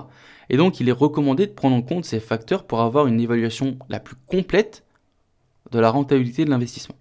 Et 0.49 0.57
donc, 0.57 0.81
il 0.81 0.89
est 0.89 0.93
recommandé 0.93 1.47
de 1.47 1.53
prendre 1.53 1.77
en 1.77 1.83
compte 1.83 2.05
ces 2.05 2.21
facteurs 2.21 2.67
pour 2.67 2.81
avoir 2.81 3.07
une 3.07 3.21
évaluation 3.21 3.79
la 3.89 4.01
plus 4.01 4.17
complète 4.27 4.85
de 5.73 5.79
la 5.79 5.91
rentabilité 5.91 6.45
de 6.45 6.51
l'investissement. 6.51 6.97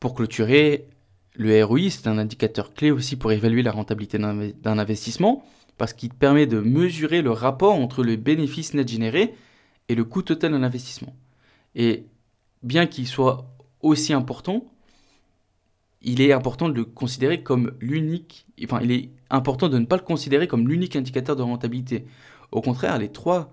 Pour 0.00 0.14
clôturer, 0.14 0.88
le 1.34 1.64
ROI, 1.64 1.90
c'est 1.90 2.06
un 2.06 2.18
indicateur 2.18 2.72
clé 2.74 2.90
aussi 2.90 3.16
pour 3.16 3.32
évaluer 3.32 3.62
la 3.62 3.72
rentabilité 3.72 4.18
d'un 4.18 4.78
investissement, 4.78 5.44
parce 5.76 5.92
qu'il 5.92 6.12
permet 6.12 6.46
de 6.46 6.60
mesurer 6.60 7.22
le 7.22 7.30
rapport 7.30 7.74
entre 7.74 8.02
le 8.02 8.16
bénéfice 8.16 8.74
net 8.74 8.88
généré 8.88 9.34
et 9.88 9.94
le 9.94 10.04
coût 10.04 10.22
total 10.22 10.52
d'un 10.52 10.62
investissement. 10.62 11.14
Et 11.74 12.06
bien 12.62 12.86
qu'il 12.86 13.06
soit 13.06 13.46
aussi 13.80 14.12
important, 14.12 14.64
il 16.02 16.20
est 16.20 16.32
important 16.32 16.68
de 16.68 16.74
le 16.74 16.84
considérer 16.84 17.42
comme 17.42 17.72
l'unique, 17.80 18.46
enfin 18.64 18.80
il 18.82 18.92
est 18.92 19.10
important 19.30 19.68
de 19.68 19.78
ne 19.78 19.84
pas 19.84 19.96
le 19.96 20.02
considérer 20.02 20.46
comme 20.46 20.68
l'unique 20.68 20.96
indicateur 20.96 21.36
de 21.36 21.42
rentabilité. 21.42 22.06
Au 22.52 22.60
contraire, 22.60 22.98
les 22.98 23.10
trois 23.10 23.52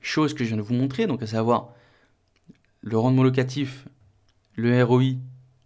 choses 0.00 0.34
que 0.34 0.44
je 0.44 0.48
viens 0.48 0.56
de 0.56 0.62
vous 0.62 0.74
montrer, 0.74 1.06
donc 1.06 1.22
à 1.22 1.26
savoir 1.26 1.70
le 2.80 2.98
rendement 2.98 3.22
locatif, 3.22 3.86
le 4.56 4.82
ROI 4.82 5.14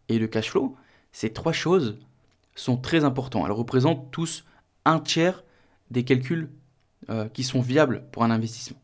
et 0.08 0.18
le 0.18 0.26
cash 0.26 0.50
flow, 0.50 0.76
ces 1.12 1.32
trois 1.32 1.52
choses 1.52 1.98
sont 2.54 2.76
très 2.76 3.04
importantes. 3.04 3.44
Elles 3.46 3.52
représentent 3.52 4.10
tous 4.10 4.44
un 4.84 5.00
tiers 5.00 5.44
des 5.90 6.04
calculs 6.04 6.50
euh, 7.10 7.28
qui 7.28 7.44
sont 7.44 7.60
viables 7.60 8.04
pour 8.12 8.24
un 8.24 8.30
investissement. 8.30 8.78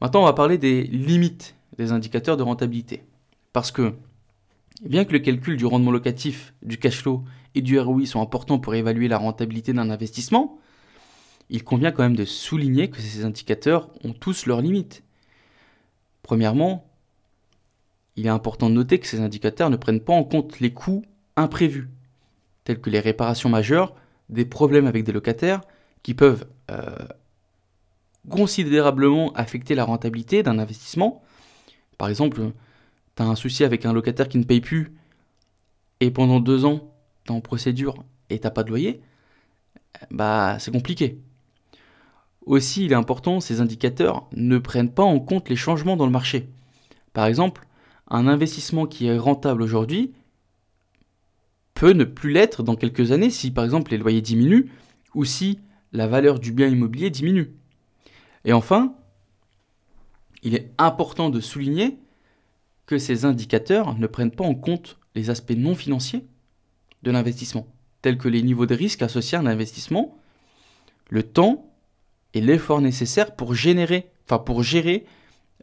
Maintenant, 0.00 0.22
on 0.22 0.26
va 0.26 0.32
parler 0.32 0.58
des 0.58 0.82
limites 0.82 1.54
des 1.78 1.92
indicateurs 1.92 2.36
de 2.36 2.42
rentabilité. 2.42 3.04
Parce 3.52 3.70
que 3.70 3.94
bien 4.82 5.04
que 5.04 5.12
le 5.12 5.18
calcul 5.18 5.56
du 5.56 5.66
rendement 5.66 5.90
locatif, 5.90 6.54
du 6.62 6.78
cash 6.78 7.00
flow 7.02 7.24
et 7.54 7.62
du 7.62 7.78
ROI 7.78 8.06
sont 8.06 8.20
importants 8.20 8.58
pour 8.58 8.74
évaluer 8.74 9.08
la 9.08 9.18
rentabilité 9.18 9.72
d'un 9.72 9.90
investissement, 9.90 10.58
il 11.48 11.64
convient 11.64 11.92
quand 11.92 12.02
même 12.02 12.16
de 12.16 12.24
souligner 12.24 12.90
que 12.90 13.00
ces 13.00 13.24
indicateurs 13.24 13.88
ont 14.04 14.12
tous 14.12 14.46
leurs 14.46 14.60
limites. 14.60 15.02
Premièrement, 16.22 16.90
il 18.16 18.26
est 18.26 18.30
important 18.30 18.68
de 18.68 18.74
noter 18.74 18.98
que 18.98 19.06
ces 19.06 19.20
indicateurs 19.20 19.70
ne 19.70 19.76
prennent 19.76 20.00
pas 20.00 20.12
en 20.12 20.24
compte 20.24 20.58
les 20.58 20.72
coûts 20.72 21.04
imprévus, 21.36 21.88
tels 22.64 22.80
que 22.80 22.90
les 22.90 23.00
réparations 23.00 23.48
majeures, 23.48 23.94
des 24.28 24.44
problèmes 24.44 24.86
avec 24.86 25.04
des 25.04 25.12
locataires, 25.12 25.60
qui 26.02 26.14
peuvent 26.14 26.46
euh, 26.70 26.96
considérablement 28.28 29.32
affecter 29.34 29.74
la 29.74 29.84
rentabilité 29.84 30.42
d'un 30.42 30.58
investissement. 30.58 31.22
Par 31.98 32.08
exemple, 32.08 32.52
tu 33.16 33.22
as 33.22 33.26
un 33.26 33.34
souci 33.34 33.64
avec 33.64 33.86
un 33.86 33.92
locataire 33.92 34.28
qui 34.28 34.38
ne 34.38 34.44
paye 34.44 34.60
plus 34.60 34.92
et 36.00 36.10
pendant 36.10 36.40
deux 36.40 36.64
ans, 36.64 36.92
tu 37.24 37.32
es 37.32 37.36
en 37.36 37.40
procédure 37.40 38.04
et 38.30 38.38
tu 38.38 38.50
pas 38.50 38.62
de 38.62 38.68
loyer, 38.68 39.00
bah 40.10 40.58
c'est 40.58 40.70
compliqué. 40.70 41.18
Aussi, 42.44 42.84
il 42.84 42.92
est 42.92 42.96
important, 42.96 43.40
ces 43.40 43.60
indicateurs 43.60 44.28
ne 44.32 44.58
prennent 44.58 44.92
pas 44.92 45.02
en 45.02 45.18
compte 45.18 45.48
les 45.48 45.56
changements 45.56 45.96
dans 45.96 46.06
le 46.06 46.12
marché. 46.12 46.48
Par 47.12 47.26
exemple, 47.26 47.66
un 48.08 48.28
investissement 48.28 48.86
qui 48.86 49.06
est 49.06 49.18
rentable 49.18 49.62
aujourd'hui 49.62 50.12
peut 51.74 51.92
ne 51.92 52.04
plus 52.04 52.32
l'être 52.32 52.62
dans 52.62 52.76
quelques 52.76 53.10
années 53.10 53.30
si 53.30 53.50
par 53.50 53.64
exemple 53.64 53.90
les 53.90 53.98
loyers 53.98 54.20
diminuent 54.20 54.70
ou 55.14 55.24
si 55.24 55.58
la 55.92 56.06
valeur 56.06 56.38
du 56.38 56.52
bien 56.52 56.68
immobilier 56.68 57.10
diminue. 57.10 57.52
Et 58.44 58.52
enfin, 58.52 58.94
il 60.42 60.54
est 60.54 60.72
important 60.78 61.30
de 61.30 61.40
souligner 61.40 61.98
que 62.86 62.98
ces 62.98 63.24
indicateurs 63.24 63.98
ne 63.98 64.06
prennent 64.06 64.30
pas 64.30 64.44
en 64.44 64.54
compte 64.54 64.98
les 65.14 65.30
aspects 65.30 65.54
non 65.56 65.74
financiers 65.74 66.24
de 67.02 67.10
l'investissement, 67.10 67.66
tels 68.02 68.18
que 68.18 68.28
les 68.28 68.42
niveaux 68.42 68.66
de 68.66 68.74
risque 68.74 69.02
associés 69.02 69.36
à 69.36 69.40
un 69.40 69.46
investissement, 69.46 70.16
le 71.10 71.22
temps 71.22 71.72
et 72.34 72.40
l'effort 72.40 72.80
nécessaire 72.80 73.34
pour 73.34 73.54
générer, 73.54 74.10
enfin 74.24 74.38
pour 74.38 74.62
gérer 74.62 75.04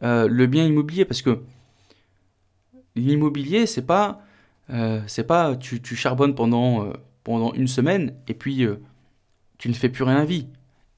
euh, 0.02 0.26
le 0.28 0.46
bien 0.46 0.64
immobilier, 0.64 1.04
parce 1.04 1.22
que 1.22 1.42
l'immobilier, 2.96 3.66
c'est 3.66 3.86
pas, 3.86 4.22
euh, 4.70 5.00
pas 5.26 5.56
tu, 5.56 5.80
charbonnes 5.96 6.34
pendant, 6.34 6.84
euh, 6.84 6.92
pendant 7.22 7.52
une 7.54 7.68
semaine 7.68 8.14
et 8.28 8.34
puis 8.34 8.66
tu 9.58 9.68
ne 9.68 9.74
fais 9.74 9.88
plus 9.88 10.04
rien 10.04 10.16
à 10.16 10.24
vie. 10.24 10.48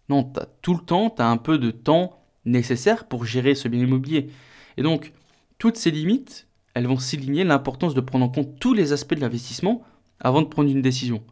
Non, 0.09 0.33
as, 0.37 0.47
tout 0.63 0.75
le 0.75 0.81
temps, 0.81 1.11
tu 1.11 1.23
as 1.23 1.29
un 1.29 1.37
peu 1.37 1.59
de 1.59 1.71
temps 1.71 2.23
nécessaire 2.45 3.07
pour 3.07 3.25
gérer 3.25 3.55
ce 3.55 3.69
bien 3.69 3.83
immobilier. 3.83 4.31
Et 4.77 4.83
donc, 4.83 5.13
toutes 5.59 5.77
ces 5.77 5.91
limites, 5.91 6.47
elles 6.75 6.87
vont 6.87 6.99
souligner 6.99 7.45
l'importance 7.45 7.95
de 7.95 8.01
prendre 8.01 8.27
en 8.27 8.29
compte 8.29 8.59
tous 8.61 8.75
les 8.75 8.93
aspects 8.93 9.15
de 9.15 9.21
l'investissement 9.21 9.83
avant 10.21 10.43
de 10.43 10.47
prendre 10.47 10.71
une 10.71 10.83
décision. 10.83 11.23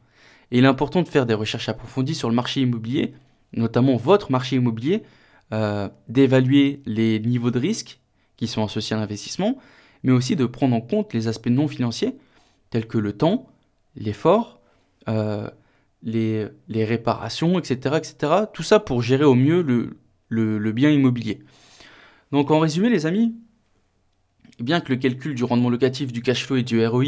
Et 0.51 0.59
il 0.59 0.65
est 0.65 0.69
important 0.69 1.03
de 1.03 1.09
faire 1.09 1.27
des 1.27 1.35
recherches 1.35 1.69
approfondies 1.69 2.15
sur 2.15 2.29
le 2.29 2.35
marché 2.35 2.61
immobilier, 2.61 3.15
notamment 3.53 3.97
votre 3.97 4.31
marché 4.31 4.57
immobilier, 4.57 5.03
euh, 5.53 5.89
d'évaluer 6.09 6.81
les 6.87 7.21
niveaux 7.21 7.51
de 7.51 7.59
risque 7.59 8.01
qui 8.37 8.47
sont 8.47 8.65
associés 8.65 8.97
à 8.97 9.01
l'investissement, 9.01 9.59
mais 10.03 10.13
aussi 10.13 10.37
de 10.37 10.47
prendre 10.47 10.75
en 10.75 10.81
compte 10.81 11.13
les 11.13 11.29
aspects 11.29 11.49
non 11.49 11.69
financiers, 11.69 12.17
tels 12.71 12.87
que 12.87 12.99
le 12.99 13.13
temps, 13.13 13.49
l'effort, 13.97 14.61
euh, 15.09 15.49
les, 16.03 16.49
réparations, 16.71 17.59
etc., 17.59 17.97
etc. 17.97 18.33
Tout 18.53 18.63
ça 18.63 18.81
pour 18.81 19.03
gérer 19.03 19.25
au 19.25 19.35
mieux 19.35 19.63
le, 19.63 19.99
le 20.29 20.73
bien 20.73 20.91
immobilier. 20.91 21.43
Donc 22.33 22.51
en 22.51 22.59
résumé 22.59 22.89
les 22.89 23.07
amis, 23.07 23.35
bien 24.61 24.81
que 24.81 24.93
le 24.93 24.99
calcul 24.99 25.35
du 25.35 25.45
rendement 25.45 25.71
locatif, 25.71 26.13
du 26.13 26.23
cash 26.23 26.47
flow 26.47 26.57
et 26.57 26.63
du 26.63 26.85
ROI 26.87 27.05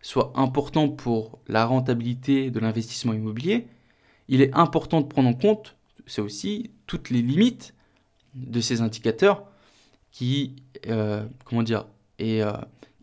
soit 0.00 0.32
important 0.36 0.88
pour 0.88 1.38
la 1.48 1.64
rentabilité 1.64 2.50
de 2.50 2.60
l'investissement 2.60 3.12
immobilier, 3.12 3.66
il 4.28 4.42
est 4.42 4.54
important 4.54 5.00
de 5.00 5.06
prendre 5.06 5.28
en 5.28 5.34
compte, 5.34 5.76
c'est 6.06 6.20
aussi 6.20 6.70
toutes 6.86 7.10
les 7.10 7.22
limites 7.22 7.74
de 8.34 8.60
ces 8.60 8.80
indicateurs 8.80 9.44
qui, 10.12 10.56
euh, 10.86 11.26
comment 11.44 11.62
dire, 11.62 11.86
euh, 12.20 12.52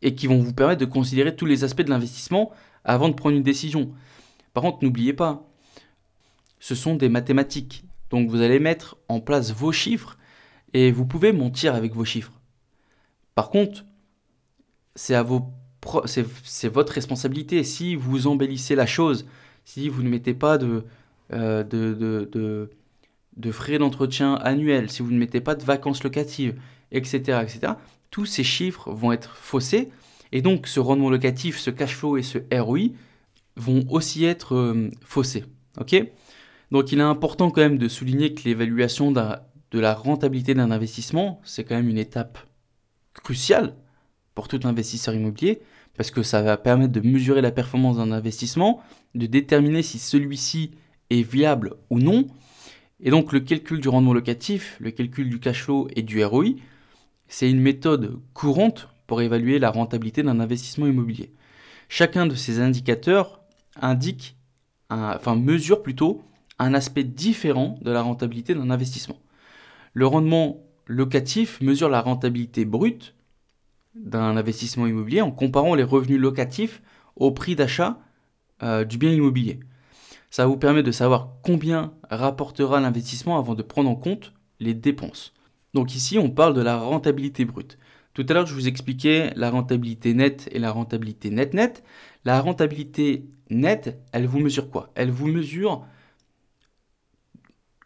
et 0.01 0.15
qui 0.15 0.27
vont 0.27 0.39
vous 0.39 0.53
permettre 0.53 0.79
de 0.81 0.85
considérer 0.85 1.35
tous 1.35 1.45
les 1.45 1.63
aspects 1.63 1.81
de 1.81 1.89
l'investissement 1.89 2.51
avant 2.83 3.09
de 3.09 3.13
prendre 3.13 3.35
une 3.35 3.43
décision. 3.43 3.91
Par 4.53 4.63
contre, 4.63 4.83
n'oubliez 4.83 5.13
pas, 5.13 5.43
ce 6.59 6.75
sont 6.75 6.95
des 6.95 7.09
mathématiques. 7.09 7.83
Donc 8.09 8.29
vous 8.29 8.41
allez 8.41 8.59
mettre 8.59 8.97
en 9.09 9.19
place 9.19 9.51
vos 9.51 9.71
chiffres 9.71 10.17
et 10.73 10.91
vous 10.91 11.05
pouvez 11.05 11.31
mentir 11.31 11.75
avec 11.75 11.93
vos 11.93 12.05
chiffres. 12.05 12.34
Par 13.35 13.49
contre, 13.49 13.85
c'est 14.95 15.13
votre 16.69 16.93
responsabilité. 16.93 17.63
Si 17.65 17.95
vous 17.95 18.27
embellissez 18.27 18.75
la 18.75 18.85
chose, 18.85 19.25
si 19.65 19.89
vous 19.89 20.03
ne 20.03 20.09
mettez 20.09 20.33
pas 20.33 20.57
de, 20.57 20.85
euh, 21.33 22.67
frais 23.51 23.77
d'entretien 23.77 24.35
annuels, 24.35 24.89
si 24.89 25.01
vous 25.01 25.11
ne 25.11 25.17
mettez 25.17 25.41
pas 25.41 25.55
de 25.55 25.63
vacances 25.63 26.03
locatives, 26.03 26.55
etc., 26.91 27.41
etc., 27.43 27.73
tous 28.09 28.25
ces 28.25 28.43
chiffres 28.43 28.91
vont 28.93 29.11
être 29.11 29.35
faussés. 29.35 29.89
Et 30.31 30.41
donc, 30.41 30.67
ce 30.67 30.79
rendement 30.79 31.09
locatif, 31.09 31.59
ce 31.59 31.69
cash 31.69 31.93
flow 31.95 32.15
et 32.15 32.23
ce 32.23 32.37
ROI 32.53 32.91
vont 33.57 33.85
aussi 33.89 34.23
être 34.23 34.55
euh, 34.55 34.89
faussés. 35.03 35.43
donc, 36.71 36.91
il 36.91 36.99
est 36.99 37.01
important 37.01 37.51
quand 37.51 37.61
même 37.61 37.77
de 37.77 37.89
souligner 37.89 38.33
que 38.33 38.43
l'évaluation 38.45 39.11
de 39.11 39.79
la 39.79 39.93
rentabilité 39.93 40.53
d'un 40.53 40.71
investissement, 40.71 41.41
c'est 41.43 41.65
quand 41.65 41.75
même 41.75 41.89
une 41.89 41.97
étape 41.97 42.39
cruciale 43.23 43.75
pour 44.33 44.47
tout 44.47 44.59
investisseur 44.63 45.13
immobilier 45.15 45.61
parce 45.97 46.11
que 46.11 46.23
ça 46.23 46.41
va 46.41 46.57
permettre 46.57 46.91
de 46.91 47.07
mesurer 47.07 47.41
la 47.41 47.51
performance 47.51 47.97
d'un 47.97 48.11
investissement, 48.11 48.81
de 49.13 49.25
déterminer 49.25 49.81
si 49.81 49.97
celui-ci 49.97 50.71
est 51.09 51.21
viable 51.21 51.75
ou 51.89 51.99
non. 51.99 52.27
Et 52.99 53.11
donc 53.11 53.31
le 53.31 53.39
calcul 53.39 53.79
du 53.79 53.87
rendement 53.87 54.13
locatif, 54.13 54.77
le 54.79 54.91
calcul 54.91 55.29
du 55.29 55.39
cash 55.39 55.63
flow 55.63 55.87
et 55.95 56.01
du 56.01 56.23
ROI, 56.23 56.55
c'est 57.27 57.49
une 57.49 57.61
méthode 57.61 58.19
courante 58.33 58.89
pour 59.07 59.21
évaluer 59.21 59.59
la 59.59 59.69
rentabilité 59.69 60.23
d'un 60.23 60.39
investissement 60.39 60.87
immobilier. 60.87 61.33
Chacun 61.87 62.25
de 62.25 62.35
ces 62.35 62.59
indicateurs 62.59 63.41
indique, 63.81 64.35
enfin 64.89 65.35
mesure 65.35 65.81
plutôt, 65.81 66.23
un 66.59 66.73
aspect 66.73 67.03
différent 67.03 67.77
de 67.81 67.91
la 67.91 68.01
rentabilité 68.01 68.55
d'un 68.55 68.69
investissement. 68.69 69.19
Le 69.93 70.07
rendement 70.07 70.61
locatif 70.85 71.61
mesure 71.61 71.89
la 71.89 72.01
rentabilité 72.01 72.65
brute 72.65 73.15
d'un 73.95 74.37
investissement 74.37 74.87
immobilier 74.87 75.21
en 75.21 75.31
comparant 75.31 75.75
les 75.75 75.83
revenus 75.83 76.19
locatifs 76.19 76.81
au 77.15 77.31
prix 77.31 77.55
d'achat 77.55 77.99
euh, 78.63 78.83
du 78.83 78.97
bien 78.97 79.11
immobilier. 79.11 79.59
Ça 80.29 80.45
vous 80.47 80.57
permet 80.57 80.83
de 80.83 80.91
savoir 80.91 81.29
combien 81.43 81.93
rapportera 82.09 82.79
l'investissement 82.81 83.37
avant 83.37 83.55
de 83.55 83.63
prendre 83.63 83.89
en 83.89 83.95
compte 83.95 84.33
les 84.59 84.73
dépenses. 84.73 85.33
Donc 85.73 85.95
ici, 85.95 86.17
on 86.17 86.29
parle 86.29 86.53
de 86.53 86.61
la 86.61 86.77
rentabilité 86.77 87.45
brute. 87.45 87.77
Tout 88.13 88.25
à 88.29 88.33
l'heure, 88.33 88.45
je 88.45 88.53
vous 88.53 88.67
expliquais 88.67 89.33
la 89.35 89.49
rentabilité 89.49 90.13
nette 90.13 90.47
et 90.51 90.59
la 90.59 90.71
rentabilité 90.71 91.29
net-net. 91.29 91.83
La 92.23 92.39
rentabilité 92.39 93.29
nette, 93.49 93.99
elle 94.13 94.25
vous 94.25 94.39
mesure 94.39 94.69
quoi? 94.69 94.91
Elle 94.95 95.11
vous 95.11 95.27
mesure 95.27 95.85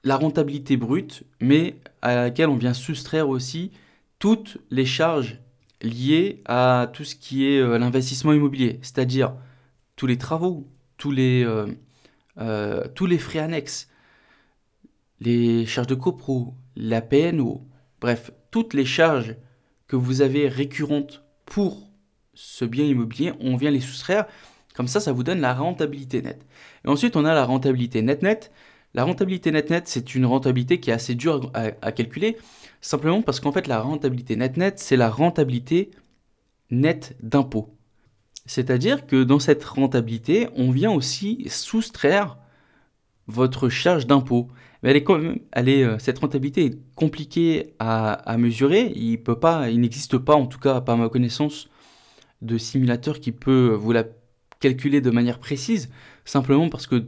la 0.04 0.18
rentabilité 0.18 0.78
brute, 0.78 1.24
mais 1.42 1.76
à 2.02 2.16
laquelle 2.16 2.50
on 2.50 2.56
vient 2.56 2.74
soustraire 2.74 3.30
aussi 3.30 3.72
toutes 4.18 4.58
les 4.70 4.86
charges 4.86 5.40
lié 5.82 6.42
à 6.46 6.90
tout 6.94 7.04
ce 7.04 7.16
qui 7.16 7.46
est 7.46 7.60
euh, 7.60 7.78
l'investissement 7.78 8.34
immobilier, 8.34 8.80
c'est-à-dire 8.82 9.34
tous 9.96 10.08
les 10.08 10.18
travaux, 10.18 10.68
tous 10.98 11.12
les, 11.12 11.44
euh, 11.44 11.68
euh, 12.38 12.86
tous 12.96 13.06
les 13.06 13.18
frais 13.18 13.40
annexes, 13.40 13.90
les 15.20 15.66
charges 15.66 15.88
de 15.88 15.96
copro, 15.96 16.54
la 16.76 17.02
PNO, 17.02 17.66
bref, 18.02 18.32
toutes 18.52 18.74
les 18.74 18.86
charges 18.86 19.36
que 19.88 19.96
vous 19.96 20.22
avez 20.22 20.48
récurrentes 20.48 21.24
pour 21.46 21.90
ce 22.34 22.64
bien 22.64 22.86
immobilier, 22.86 23.34
on 23.40 23.58
vient 23.58 23.72
les 23.72 23.82
soustraire. 23.82 24.26
Comme 24.76 24.88
ça, 24.88 25.00
ça 25.00 25.12
vous 25.12 25.24
donne 25.24 25.42
la 25.42 25.54
rentabilité 25.54 26.22
nette. 26.22 26.46
Et 26.86 26.88
ensuite, 26.88 27.18
on 27.18 27.26
a 27.26 27.34
la 27.34 27.44
rentabilité 27.44 28.02
net-net. 28.02 28.52
La 28.94 29.04
rentabilité 29.04 29.52
net-net, 29.52 29.88
c'est 29.88 30.16
une 30.16 30.26
rentabilité 30.26 30.80
qui 30.80 30.90
est 30.90 30.94
assez 30.94 31.16
dure 31.16 31.52
à 31.54 31.92
calculer 31.92 32.38
Simplement 32.82 33.22
parce 33.22 33.40
qu'en 33.40 33.52
fait, 33.52 33.68
la 33.68 33.82
rentabilité 33.82 34.36
net-net, 34.36 34.80
c'est 34.80 34.96
la 34.96 35.10
rentabilité 35.10 35.92
nette 36.72 37.18
d'impôt. 37.22 37.76
C'est-à-dire 38.46 39.06
que 39.06 39.24
dans 39.24 39.40
cette 39.40 39.64
rentabilité, 39.64 40.48
on 40.56 40.72
vient 40.72 40.92
aussi 40.92 41.46
soustraire 41.50 42.38
votre 43.28 43.70
charge 43.70 44.08
d'impôt. 44.08 44.48
Mais 44.82 44.92
elle 44.92 44.96
est 44.98 45.04
quand 45.04 45.20
même, 45.20 45.40
elle 45.52 45.70
est, 45.70 45.84
euh, 45.84 46.00
cette 46.00 46.20
rentabilité 46.20 46.66
est 46.66 46.96
compliquée 46.96 47.76
à, 47.80 48.38
mesurer. 48.38 48.94
Il 48.96 49.22
peut 49.22 49.40
pas, 49.40 49.70
il 49.70 49.82
n'existe 49.82 50.18
pas, 50.18 50.36
en 50.36 50.48
tout 50.48 50.60
cas 50.60 50.82
par 50.82 50.98
ma 50.98 51.10
connaissance, 51.10 51.70
de 52.42 52.58
simulateur 52.58 53.20
qui 53.20 53.32
peut 53.34 53.70
vous 53.78 53.92
la 53.92 54.06
calculer 54.62 55.02
de 55.02 55.12
manière 55.12 55.40
précise, 55.40 55.90
simplement 56.26 56.70
parce 56.70 56.88
que 56.88 57.06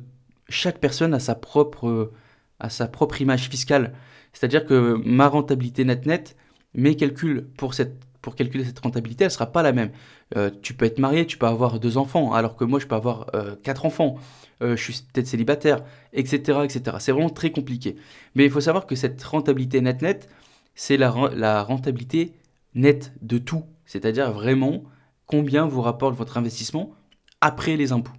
chaque 0.52 0.80
personne 0.80 1.14
a 1.14 1.20
sa 1.20 1.36
propre, 1.36 2.12
a 2.60 2.70
sa 2.70 2.88
propre 2.88 3.22
image 3.22 3.50
fiscale. 3.50 3.94
C'est-à-dire 4.34 4.66
que 4.66 5.02
ma 5.04 5.28
rentabilité 5.28 5.84
net-net, 5.84 6.36
mes 6.74 6.96
calculs 6.96 7.48
pour, 7.58 7.74
cette, 7.74 8.04
pour 8.22 8.36
calculer 8.36 8.64
cette 8.64 8.80
rentabilité, 8.80 9.24
elle 9.24 9.30
ne 9.30 9.34
sera 9.34 9.52
pas 9.52 9.64
la 9.64 9.74
même. 9.74 9.92
Euh, 10.38 10.50
tu 10.62 10.74
peux 10.74 10.86
être 10.86 11.00
marié, 11.00 11.26
tu 11.26 11.38
peux 11.38 11.48
avoir 11.48 11.80
deux 11.80 11.98
enfants, 11.98 12.34
alors 12.34 12.56
que 12.56 12.64
moi, 12.64 12.80
je 12.80 12.88
peux 12.88 12.96
avoir 12.96 13.28
euh, 13.36 13.56
quatre 13.64 13.86
enfants. 13.86 14.16
Euh, 14.62 14.76
je 14.76 14.92
suis 14.92 15.04
peut-être 15.12 15.28
célibataire, 15.28 15.84
etc. 16.14 16.60
etc. 16.64 16.98
C'est 17.00 17.12
vraiment 17.12 17.30
très 17.30 17.52
compliqué. 17.52 17.96
Mais 18.36 18.46
il 18.46 18.52
faut 18.52 18.62
savoir 18.62 18.86
que 18.86 18.96
cette 18.96 19.22
rentabilité 19.24 19.82
net-net, 19.82 20.30
c'est 20.76 20.98
la, 20.98 21.14
la 21.36 21.64
rentabilité 21.64 22.34
nette 22.76 23.12
de 23.22 23.38
tout. 23.38 23.64
C'est-à-dire 23.86 24.32
vraiment 24.32 24.84
combien 25.26 25.66
vous 25.66 25.82
rapporte 25.82 26.16
votre 26.16 26.38
investissement 26.38 26.94
après 27.42 27.76
les 27.76 27.92
impôts. 27.92 28.14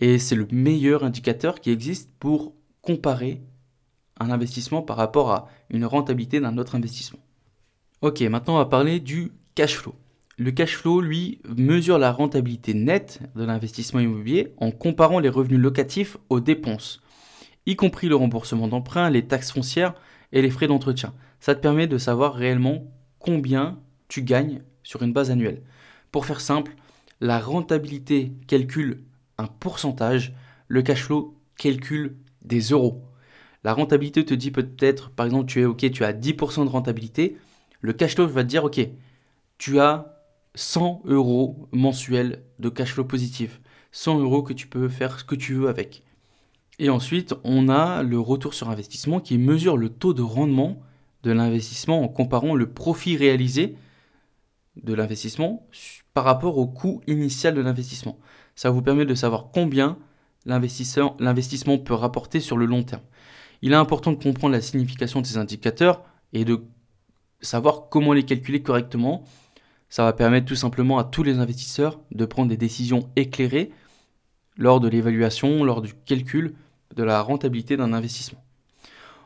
Et 0.00 0.20
c'est 0.20 0.36
le 0.36 0.46
meilleur 0.52 1.02
indicateur 1.02 1.60
qui 1.60 1.70
existe 1.70 2.08
pour 2.20 2.54
comparer 2.82 3.42
un 4.20 4.30
investissement 4.30 4.80
par 4.80 4.96
rapport 4.96 5.32
à 5.32 5.48
une 5.70 5.84
rentabilité 5.84 6.38
d'un 6.38 6.56
autre 6.56 6.76
investissement. 6.76 7.18
Ok, 8.00 8.20
maintenant 8.22 8.54
on 8.54 8.58
va 8.58 8.66
parler 8.66 9.00
du 9.00 9.32
cash 9.56 9.76
flow. 9.76 9.96
Le 10.36 10.52
cash 10.52 10.76
flow, 10.76 11.00
lui, 11.00 11.40
mesure 11.56 11.98
la 11.98 12.12
rentabilité 12.12 12.74
nette 12.74 13.20
de 13.34 13.42
l'investissement 13.44 13.98
immobilier 13.98 14.54
en 14.58 14.70
comparant 14.70 15.18
les 15.18 15.28
revenus 15.28 15.58
locatifs 15.58 16.16
aux 16.28 16.38
dépenses, 16.38 17.02
y 17.66 17.74
compris 17.74 18.08
le 18.08 18.14
remboursement 18.14 18.68
d'emprunts, 18.68 19.10
les 19.10 19.26
taxes 19.26 19.50
foncières 19.50 19.94
et 20.30 20.42
les 20.42 20.50
frais 20.50 20.68
d'entretien. 20.68 21.12
Ça 21.40 21.56
te 21.56 21.60
permet 21.60 21.88
de 21.88 21.98
savoir 21.98 22.34
réellement 22.34 22.84
combien 23.18 23.80
tu 24.06 24.22
gagnes 24.22 24.62
sur 24.84 25.02
une 25.02 25.12
base 25.12 25.32
annuelle. 25.32 25.62
Pour 26.12 26.24
faire 26.24 26.40
simple, 26.40 26.76
la 27.20 27.40
rentabilité 27.40 28.32
calcule 28.46 29.02
un 29.38 29.46
pourcentage, 29.46 30.34
le 30.66 30.82
cash 30.82 31.04
flow 31.04 31.34
calcule 31.56 32.16
des 32.42 32.60
euros. 32.60 33.02
La 33.64 33.72
rentabilité 33.72 34.24
te 34.24 34.34
dit 34.34 34.50
peut-être, 34.50 35.10
par 35.10 35.26
exemple, 35.26 35.46
tu 35.46 35.60
es 35.60 35.64
OK, 35.64 35.90
tu 35.90 36.04
as 36.04 36.12
10% 36.12 36.64
de 36.64 36.70
rentabilité. 36.70 37.36
Le 37.80 37.92
cash 37.92 38.14
flow 38.14 38.28
va 38.28 38.42
te 38.42 38.48
dire 38.48 38.64
OK, 38.64 38.80
tu 39.58 39.80
as 39.80 40.14
100 40.54 41.02
euros 41.06 41.68
mensuels 41.72 42.42
de 42.58 42.68
cash 42.68 42.94
flow 42.94 43.04
positif. 43.04 43.60
100 43.92 44.20
euros 44.20 44.42
que 44.42 44.52
tu 44.52 44.66
peux 44.66 44.88
faire 44.88 45.18
ce 45.18 45.24
que 45.24 45.34
tu 45.34 45.54
veux 45.54 45.68
avec. 45.68 46.02
Et 46.78 46.90
ensuite, 46.90 47.34
on 47.42 47.68
a 47.68 48.02
le 48.02 48.20
retour 48.20 48.54
sur 48.54 48.70
investissement 48.70 49.20
qui 49.20 49.38
mesure 49.38 49.76
le 49.76 49.88
taux 49.88 50.14
de 50.14 50.22
rendement 50.22 50.80
de 51.24 51.32
l'investissement 51.32 52.02
en 52.02 52.08
comparant 52.08 52.54
le 52.54 52.70
profit 52.70 53.16
réalisé 53.16 53.76
de 54.76 54.94
l'investissement 54.94 55.66
par 56.18 56.24
rapport 56.24 56.58
au 56.58 56.66
coût 56.66 57.00
initial 57.06 57.54
de 57.54 57.60
l'investissement. 57.60 58.18
Ça 58.56 58.70
vous 58.70 58.82
permet 58.82 59.06
de 59.06 59.14
savoir 59.14 59.50
combien 59.52 59.96
l'investissement 60.46 61.78
peut 61.78 61.94
rapporter 61.94 62.40
sur 62.40 62.56
le 62.56 62.66
long 62.66 62.82
terme. 62.82 63.04
Il 63.62 63.70
est 63.70 63.76
important 63.76 64.10
de 64.10 64.20
comprendre 64.20 64.52
la 64.52 64.60
signification 64.60 65.20
de 65.20 65.26
ces 65.28 65.36
indicateurs 65.36 66.02
et 66.32 66.44
de 66.44 66.64
savoir 67.40 67.88
comment 67.88 68.12
les 68.14 68.24
calculer 68.24 68.62
correctement. 68.62 69.22
Ça 69.90 70.02
va 70.02 70.12
permettre 70.12 70.46
tout 70.46 70.56
simplement 70.56 70.98
à 70.98 71.04
tous 71.04 71.22
les 71.22 71.38
investisseurs 71.38 72.00
de 72.10 72.24
prendre 72.24 72.48
des 72.48 72.56
décisions 72.56 73.08
éclairées 73.14 73.70
lors 74.56 74.80
de 74.80 74.88
l'évaluation, 74.88 75.62
lors 75.62 75.82
du 75.82 75.94
calcul 75.94 76.56
de 76.96 77.04
la 77.04 77.22
rentabilité 77.22 77.76
d'un 77.76 77.92
investissement. 77.92 78.42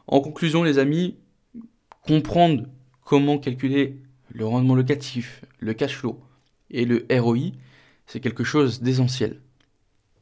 En 0.09 0.21
conclusion, 0.21 0.63
les 0.63 0.79
amis, 0.79 1.17
comprendre 2.03 2.65
comment 3.03 3.39
calculer 3.39 3.99
le 4.29 4.45
rendement 4.45 4.75
locatif, 4.75 5.43
le 5.59 5.73
cash 5.73 5.97
flow 5.97 6.23
et 6.73 6.85
le 6.85 7.07
ROI, 7.11 7.53
c'est 8.07 8.21
quelque 8.21 8.45
chose 8.45 8.81
d'essentiel. 8.81 9.41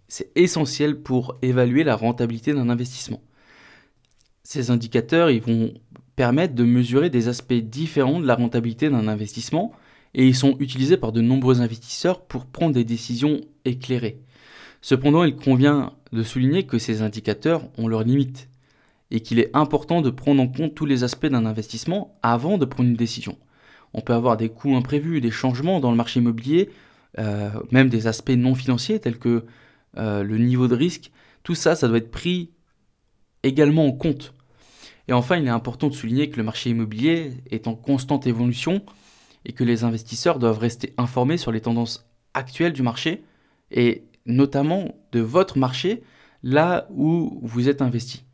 C'est 0.08 0.30
essentiel 0.36 1.00
pour 1.00 1.38
évaluer 1.42 1.84
la 1.84 1.96
rentabilité 1.96 2.52
d'un 2.52 2.68
investissement. 2.68 3.22
Ces 4.42 4.70
indicateurs, 4.70 5.30
ils 5.30 5.42
vont 5.42 5.72
permettre 6.16 6.54
de 6.54 6.64
mesurer 6.64 7.10
des 7.10 7.28
aspects 7.28 7.54
différents 7.54 8.20
de 8.20 8.26
la 8.26 8.34
rentabilité 8.34 8.90
d'un 8.90 9.08
investissement 9.08 9.72
et 10.14 10.26
ils 10.26 10.34
sont 10.34 10.56
utilisés 10.58 10.96
par 10.96 11.12
de 11.12 11.20
nombreux 11.20 11.60
investisseurs 11.60 12.22
pour 12.22 12.46
prendre 12.46 12.74
des 12.74 12.84
décisions 12.84 13.40
éclairées. 13.64 14.20
Cependant, 14.80 15.24
il 15.24 15.36
convient 15.36 15.92
de 16.12 16.22
souligner 16.22 16.66
que 16.66 16.78
ces 16.78 17.02
indicateurs 17.02 17.68
ont 17.78 17.86
leurs 17.86 18.02
limites 18.02 18.48
et 19.10 19.20
qu'il 19.20 19.38
est 19.38 19.50
important 19.54 20.02
de 20.02 20.10
prendre 20.10 20.42
en 20.42 20.48
compte 20.48 20.74
tous 20.74 20.86
les 20.86 21.04
aspects 21.04 21.26
d'un 21.26 21.46
investissement 21.46 22.18
avant 22.22 22.58
de 22.58 22.64
prendre 22.64 22.88
une 22.88 22.96
décision. 22.96 23.36
On 23.94 24.00
peut 24.00 24.14
avoir 24.14 24.36
des 24.36 24.48
coûts 24.48 24.76
imprévus, 24.76 25.20
des 25.20 25.30
changements 25.30 25.80
dans 25.80 25.90
le 25.90 25.96
marché 25.96 26.20
immobilier, 26.20 26.70
euh, 27.18 27.50
même 27.70 27.88
des 27.88 28.06
aspects 28.06 28.30
non 28.30 28.54
financiers 28.54 29.00
tels 29.00 29.18
que 29.18 29.44
euh, 29.96 30.22
le 30.22 30.38
niveau 30.38 30.68
de 30.68 30.74
risque. 30.74 31.10
Tout 31.42 31.54
ça, 31.54 31.74
ça 31.74 31.88
doit 31.88 31.98
être 31.98 32.10
pris 32.10 32.50
également 33.42 33.86
en 33.86 33.92
compte. 33.92 34.34
Et 35.08 35.12
enfin, 35.12 35.36
il 35.36 35.46
est 35.46 35.50
important 35.50 35.88
de 35.88 35.94
souligner 35.94 36.30
que 36.30 36.36
le 36.36 36.44
marché 36.44 36.70
immobilier 36.70 37.32
est 37.50 37.66
en 37.66 37.74
constante 37.74 38.26
évolution 38.26 38.82
et 39.44 39.52
que 39.52 39.64
les 39.64 39.82
investisseurs 39.82 40.38
doivent 40.38 40.58
rester 40.58 40.94
informés 40.98 41.36
sur 41.36 41.50
les 41.50 41.60
tendances 41.60 42.08
actuelles 42.34 42.72
du 42.72 42.82
marché 42.82 43.24
et 43.72 44.04
notamment 44.26 44.94
de 45.12 45.20
votre 45.20 45.58
marché 45.58 46.02
là 46.42 46.86
où 46.90 47.40
vous 47.42 47.68
êtes 47.68 47.82
investi. 47.82 48.24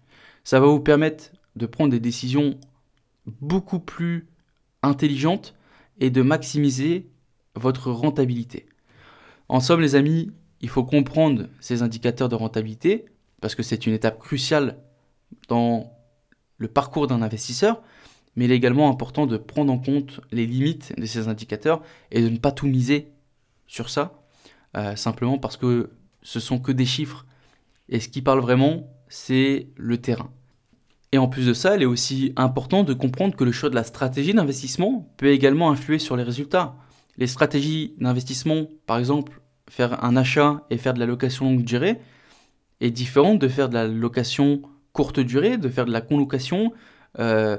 Ça 0.44 0.60
va 0.60 0.66
vous 0.66 0.80
permettre 0.80 1.32
de 1.56 1.66
prendre 1.66 1.90
des 1.90 2.00
décisions 2.00 2.58
beaucoup 3.40 3.80
plus 3.80 4.26
intelligentes 4.86 5.54
et 6.00 6.10
de 6.10 6.22
maximiser 6.22 7.08
votre 7.54 7.90
rentabilité. 7.90 8.66
En 9.48 9.60
somme, 9.60 9.80
les 9.80 9.94
amis, 9.94 10.32
il 10.60 10.68
faut 10.68 10.84
comprendre 10.84 11.48
ces 11.60 11.82
indicateurs 11.82 12.28
de 12.28 12.34
rentabilité 12.34 13.06
parce 13.40 13.54
que 13.54 13.62
c'est 13.62 13.86
une 13.86 13.92
étape 13.92 14.18
cruciale 14.18 14.78
dans 15.48 15.92
le 16.58 16.68
parcours 16.68 17.06
d'un 17.06 17.22
investisseur, 17.22 17.82
mais 18.34 18.46
il 18.46 18.52
est 18.52 18.56
également 18.56 18.90
important 18.90 19.26
de 19.26 19.36
prendre 19.36 19.72
en 19.72 19.78
compte 19.78 20.20
les 20.32 20.46
limites 20.46 20.98
de 20.98 21.06
ces 21.06 21.28
indicateurs 21.28 21.82
et 22.10 22.22
de 22.22 22.28
ne 22.28 22.38
pas 22.38 22.52
tout 22.52 22.66
miser 22.66 23.12
sur 23.66 23.90
ça, 23.90 24.22
euh, 24.76 24.96
simplement 24.96 25.38
parce 25.38 25.56
que 25.56 25.90
ce 26.22 26.40
sont 26.40 26.58
que 26.58 26.72
des 26.72 26.86
chiffres. 26.86 27.26
Et 27.88 28.00
ce 28.00 28.08
qui 28.08 28.22
parle 28.22 28.40
vraiment, 28.40 28.90
c'est 29.08 29.68
le 29.76 29.98
terrain. 29.98 30.30
Et 31.16 31.18
en 31.18 31.28
plus 31.28 31.46
de 31.46 31.54
ça, 31.54 31.76
il 31.76 31.82
est 31.82 31.86
aussi 31.86 32.34
important 32.36 32.82
de 32.82 32.92
comprendre 32.92 33.34
que 33.34 33.44
le 33.44 33.50
choix 33.50 33.70
de 33.70 33.74
la 33.74 33.84
stratégie 33.84 34.34
d'investissement 34.34 35.10
peut 35.16 35.28
également 35.28 35.70
influer 35.70 35.98
sur 35.98 36.14
les 36.14 36.22
résultats. 36.22 36.76
Les 37.16 37.26
stratégies 37.26 37.94
d'investissement, 37.96 38.66
par 38.84 38.98
exemple, 38.98 39.40
faire 39.66 40.04
un 40.04 40.14
achat 40.14 40.66
et 40.68 40.76
faire 40.76 40.92
de 40.92 41.00
la 41.00 41.06
location 41.06 41.46
longue 41.46 41.64
durée, 41.64 41.96
est 42.82 42.90
différente 42.90 43.38
de 43.38 43.48
faire 43.48 43.70
de 43.70 43.74
la 43.74 43.88
location 43.88 44.60
courte 44.92 45.18
durée, 45.18 45.56
de 45.56 45.70
faire 45.70 45.86
de 45.86 45.90
la 45.90 46.02
colocation, 46.02 46.74
euh, 47.18 47.56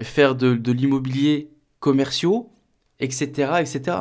faire 0.00 0.34
de, 0.34 0.72
l'immobilier 0.72 1.50
commerciaux, 1.80 2.50
etc., 3.00 3.52
etc. 3.60 3.98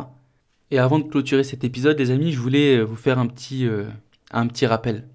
Et 0.71 0.79
avant 0.79 0.99
de 0.99 1.09
clôturer 1.09 1.43
cet 1.43 1.65
épisode, 1.65 1.99
les 1.99 2.09
amis, 2.09 2.31
je 2.31 2.39
voulais 2.39 2.81
vous 2.81 2.95
faire 2.95 3.19
un 3.19 3.27
petit, 3.27 3.67
euh, 3.67 3.83
un 4.31 4.47
petit 4.47 4.65
rappel. 4.65 5.09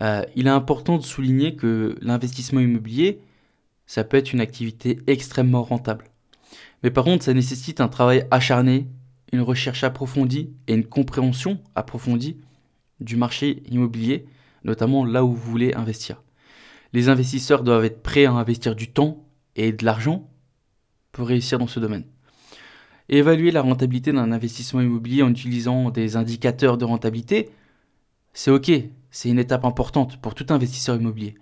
Euh, 0.00 0.22
il 0.34 0.46
est 0.46 0.50
important 0.50 0.98
de 0.98 1.02
souligner 1.02 1.54
que 1.54 1.96
l'investissement 2.00 2.60
immobilier, 2.60 3.20
ça 3.86 4.04
peut 4.04 4.16
être 4.16 4.32
une 4.32 4.40
activité 4.40 4.98
extrêmement 5.06 5.62
rentable. 5.62 6.06
Mais 6.82 6.90
par 6.90 7.04
contre, 7.04 7.24
ça 7.24 7.34
nécessite 7.34 7.80
un 7.80 7.88
travail 7.88 8.26
acharné, 8.30 8.86
une 9.32 9.40
recherche 9.40 9.84
approfondie 9.84 10.50
et 10.66 10.74
une 10.74 10.84
compréhension 10.84 11.60
approfondie 11.74 12.36
du 13.00 13.16
marché 13.16 13.62
immobilier, 13.70 14.26
notamment 14.64 15.04
là 15.04 15.24
où 15.24 15.32
vous 15.32 15.50
voulez 15.50 15.74
investir. 15.74 16.22
Les 16.92 17.08
investisseurs 17.08 17.62
doivent 17.62 17.84
être 17.84 18.02
prêts 18.02 18.24
à 18.24 18.32
investir 18.32 18.76
du 18.76 18.90
temps 18.90 19.24
et 19.56 19.72
de 19.72 19.84
l'argent 19.84 20.28
pour 21.12 21.28
réussir 21.28 21.58
dans 21.58 21.66
ce 21.66 21.80
domaine. 21.80 22.04
Évaluer 23.08 23.50
la 23.50 23.62
rentabilité 23.62 24.12
d'un 24.12 24.32
investissement 24.32 24.80
immobilier 24.80 25.22
en 25.22 25.30
utilisant 25.30 25.90
des 25.90 26.16
indicateurs 26.16 26.78
de 26.78 26.84
rentabilité, 26.84 27.50
c'est 28.32 28.50
ok, 28.50 28.70
c'est 29.14 29.28
une 29.28 29.38
étape 29.38 29.64
importante 29.64 30.20
pour 30.20 30.34
tout 30.34 30.46
investisseur 30.48 30.96
immobilier. 30.96 31.36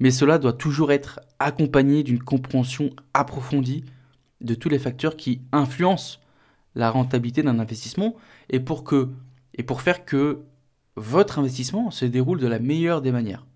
Mais 0.00 0.10
cela 0.10 0.38
doit 0.38 0.54
toujours 0.54 0.92
être 0.92 1.20
accompagné 1.38 2.02
d'une 2.02 2.22
compréhension 2.22 2.88
approfondie 3.12 3.84
de 4.40 4.54
tous 4.54 4.70
les 4.70 4.78
facteurs 4.78 5.16
qui 5.16 5.42
influencent 5.52 6.20
la 6.74 6.90
rentabilité 6.90 7.42
d'un 7.42 7.58
investissement 7.58 8.16
et 8.48 8.60
pour, 8.60 8.82
faire 9.82 10.06
que 10.06 10.40
votre 10.96 11.38
investissement 11.38 11.90
se 11.90 12.06
déroule 12.06 12.40
de 12.40 12.46
la 12.46 12.58
meilleure 12.58 13.02
des 13.02 13.12
manières. 13.12 13.46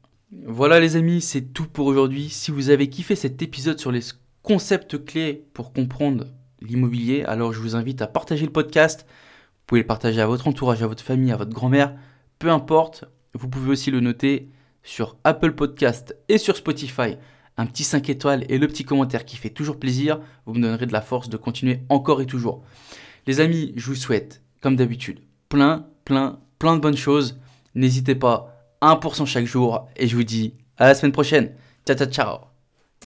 Voilà 0.45 0.79
les 0.79 0.97
amis, 0.97 1.23
c'est 1.23 1.55
tout 1.55 1.67
pour 1.67 1.87
aujourd'hui. 1.87 2.29
Si 2.29 2.51
vous 2.51 2.69
avez 2.69 2.91
kiffé 2.91 3.17
cet 3.17 3.41
épisode 3.41 3.81
sur 3.81 3.91
les 3.91 4.03
concepts 4.43 5.03
clés 5.03 5.47
pour 5.55 5.73
comprendre 5.73 6.27
l'immobilier, 6.61 7.25
alors 7.25 7.55
je 7.55 7.61
vous 7.61 7.75
invite 7.75 8.03
à 8.03 8.07
partager 8.07 8.45
le 8.45 8.53
podcast. 8.53 9.07
Vous 9.09 9.65
pouvez 9.67 9.81
le 9.81 9.87
partager 9.87 10.21
à 10.21 10.27
votre 10.27 10.47
entourage, 10.47 10.83
à 10.83 10.87
votre 10.87 11.03
famille, 11.03 11.33
à 11.33 11.37
votre 11.37 11.55
grand-mère, 11.55 11.97
peu 12.39 12.51
importe. 12.51 13.07
Vous 13.37 13.49
pouvez 13.49 13.71
aussi 13.71 13.91
le 13.91 14.01
noter 14.01 14.49
sur 14.83 15.17
Apple 15.25 15.53
Podcast 15.53 16.17
et 16.29 16.39
sur 16.39 16.57
Spotify. 16.57 17.17
Un 17.59 17.67
petit 17.67 17.85
5 17.85 18.09
étoiles 18.09 18.45
et 18.49 18.59
le 18.59 18.67
petit 18.67 18.85
commentaire 18.85 19.25
qui 19.25 19.37
fait 19.37 19.51
toujours 19.51 19.79
plaisir. 19.79 20.21
Vous 20.47 20.55
me 20.55 20.63
donnerez 20.63 20.87
de 20.87 20.93
la 20.93 21.01
force 21.01 21.29
de 21.29 21.37
continuer 21.37 21.81
encore 21.89 22.21
et 22.21 22.27
toujours. 22.27 22.63
Les 23.27 23.41
amis, 23.41 23.73
je 23.77 23.87
vous 23.87 23.95
souhaite, 23.95 24.43
comme 24.61 24.77
d'habitude, 24.77 25.21
plein, 25.49 25.87
plein, 26.05 26.39
plein 26.59 26.77
de 26.77 26.81
bonnes 26.81 26.97
choses. 26.97 27.39
N'hésitez 27.75 28.15
pas 28.15 28.57
1% 28.83 29.27
chaque 29.27 29.47
jour. 29.47 29.89
Et 29.97 30.07
je 30.07 30.17
vous 30.17 30.25
dis 30.25 30.55
à 30.79 30.87
la 30.87 30.95
semaine 30.95 31.13
prochaine. 31.13 31.53
Ciao, 31.87 31.97
ciao, 31.97 32.09
ciao. 32.09 32.46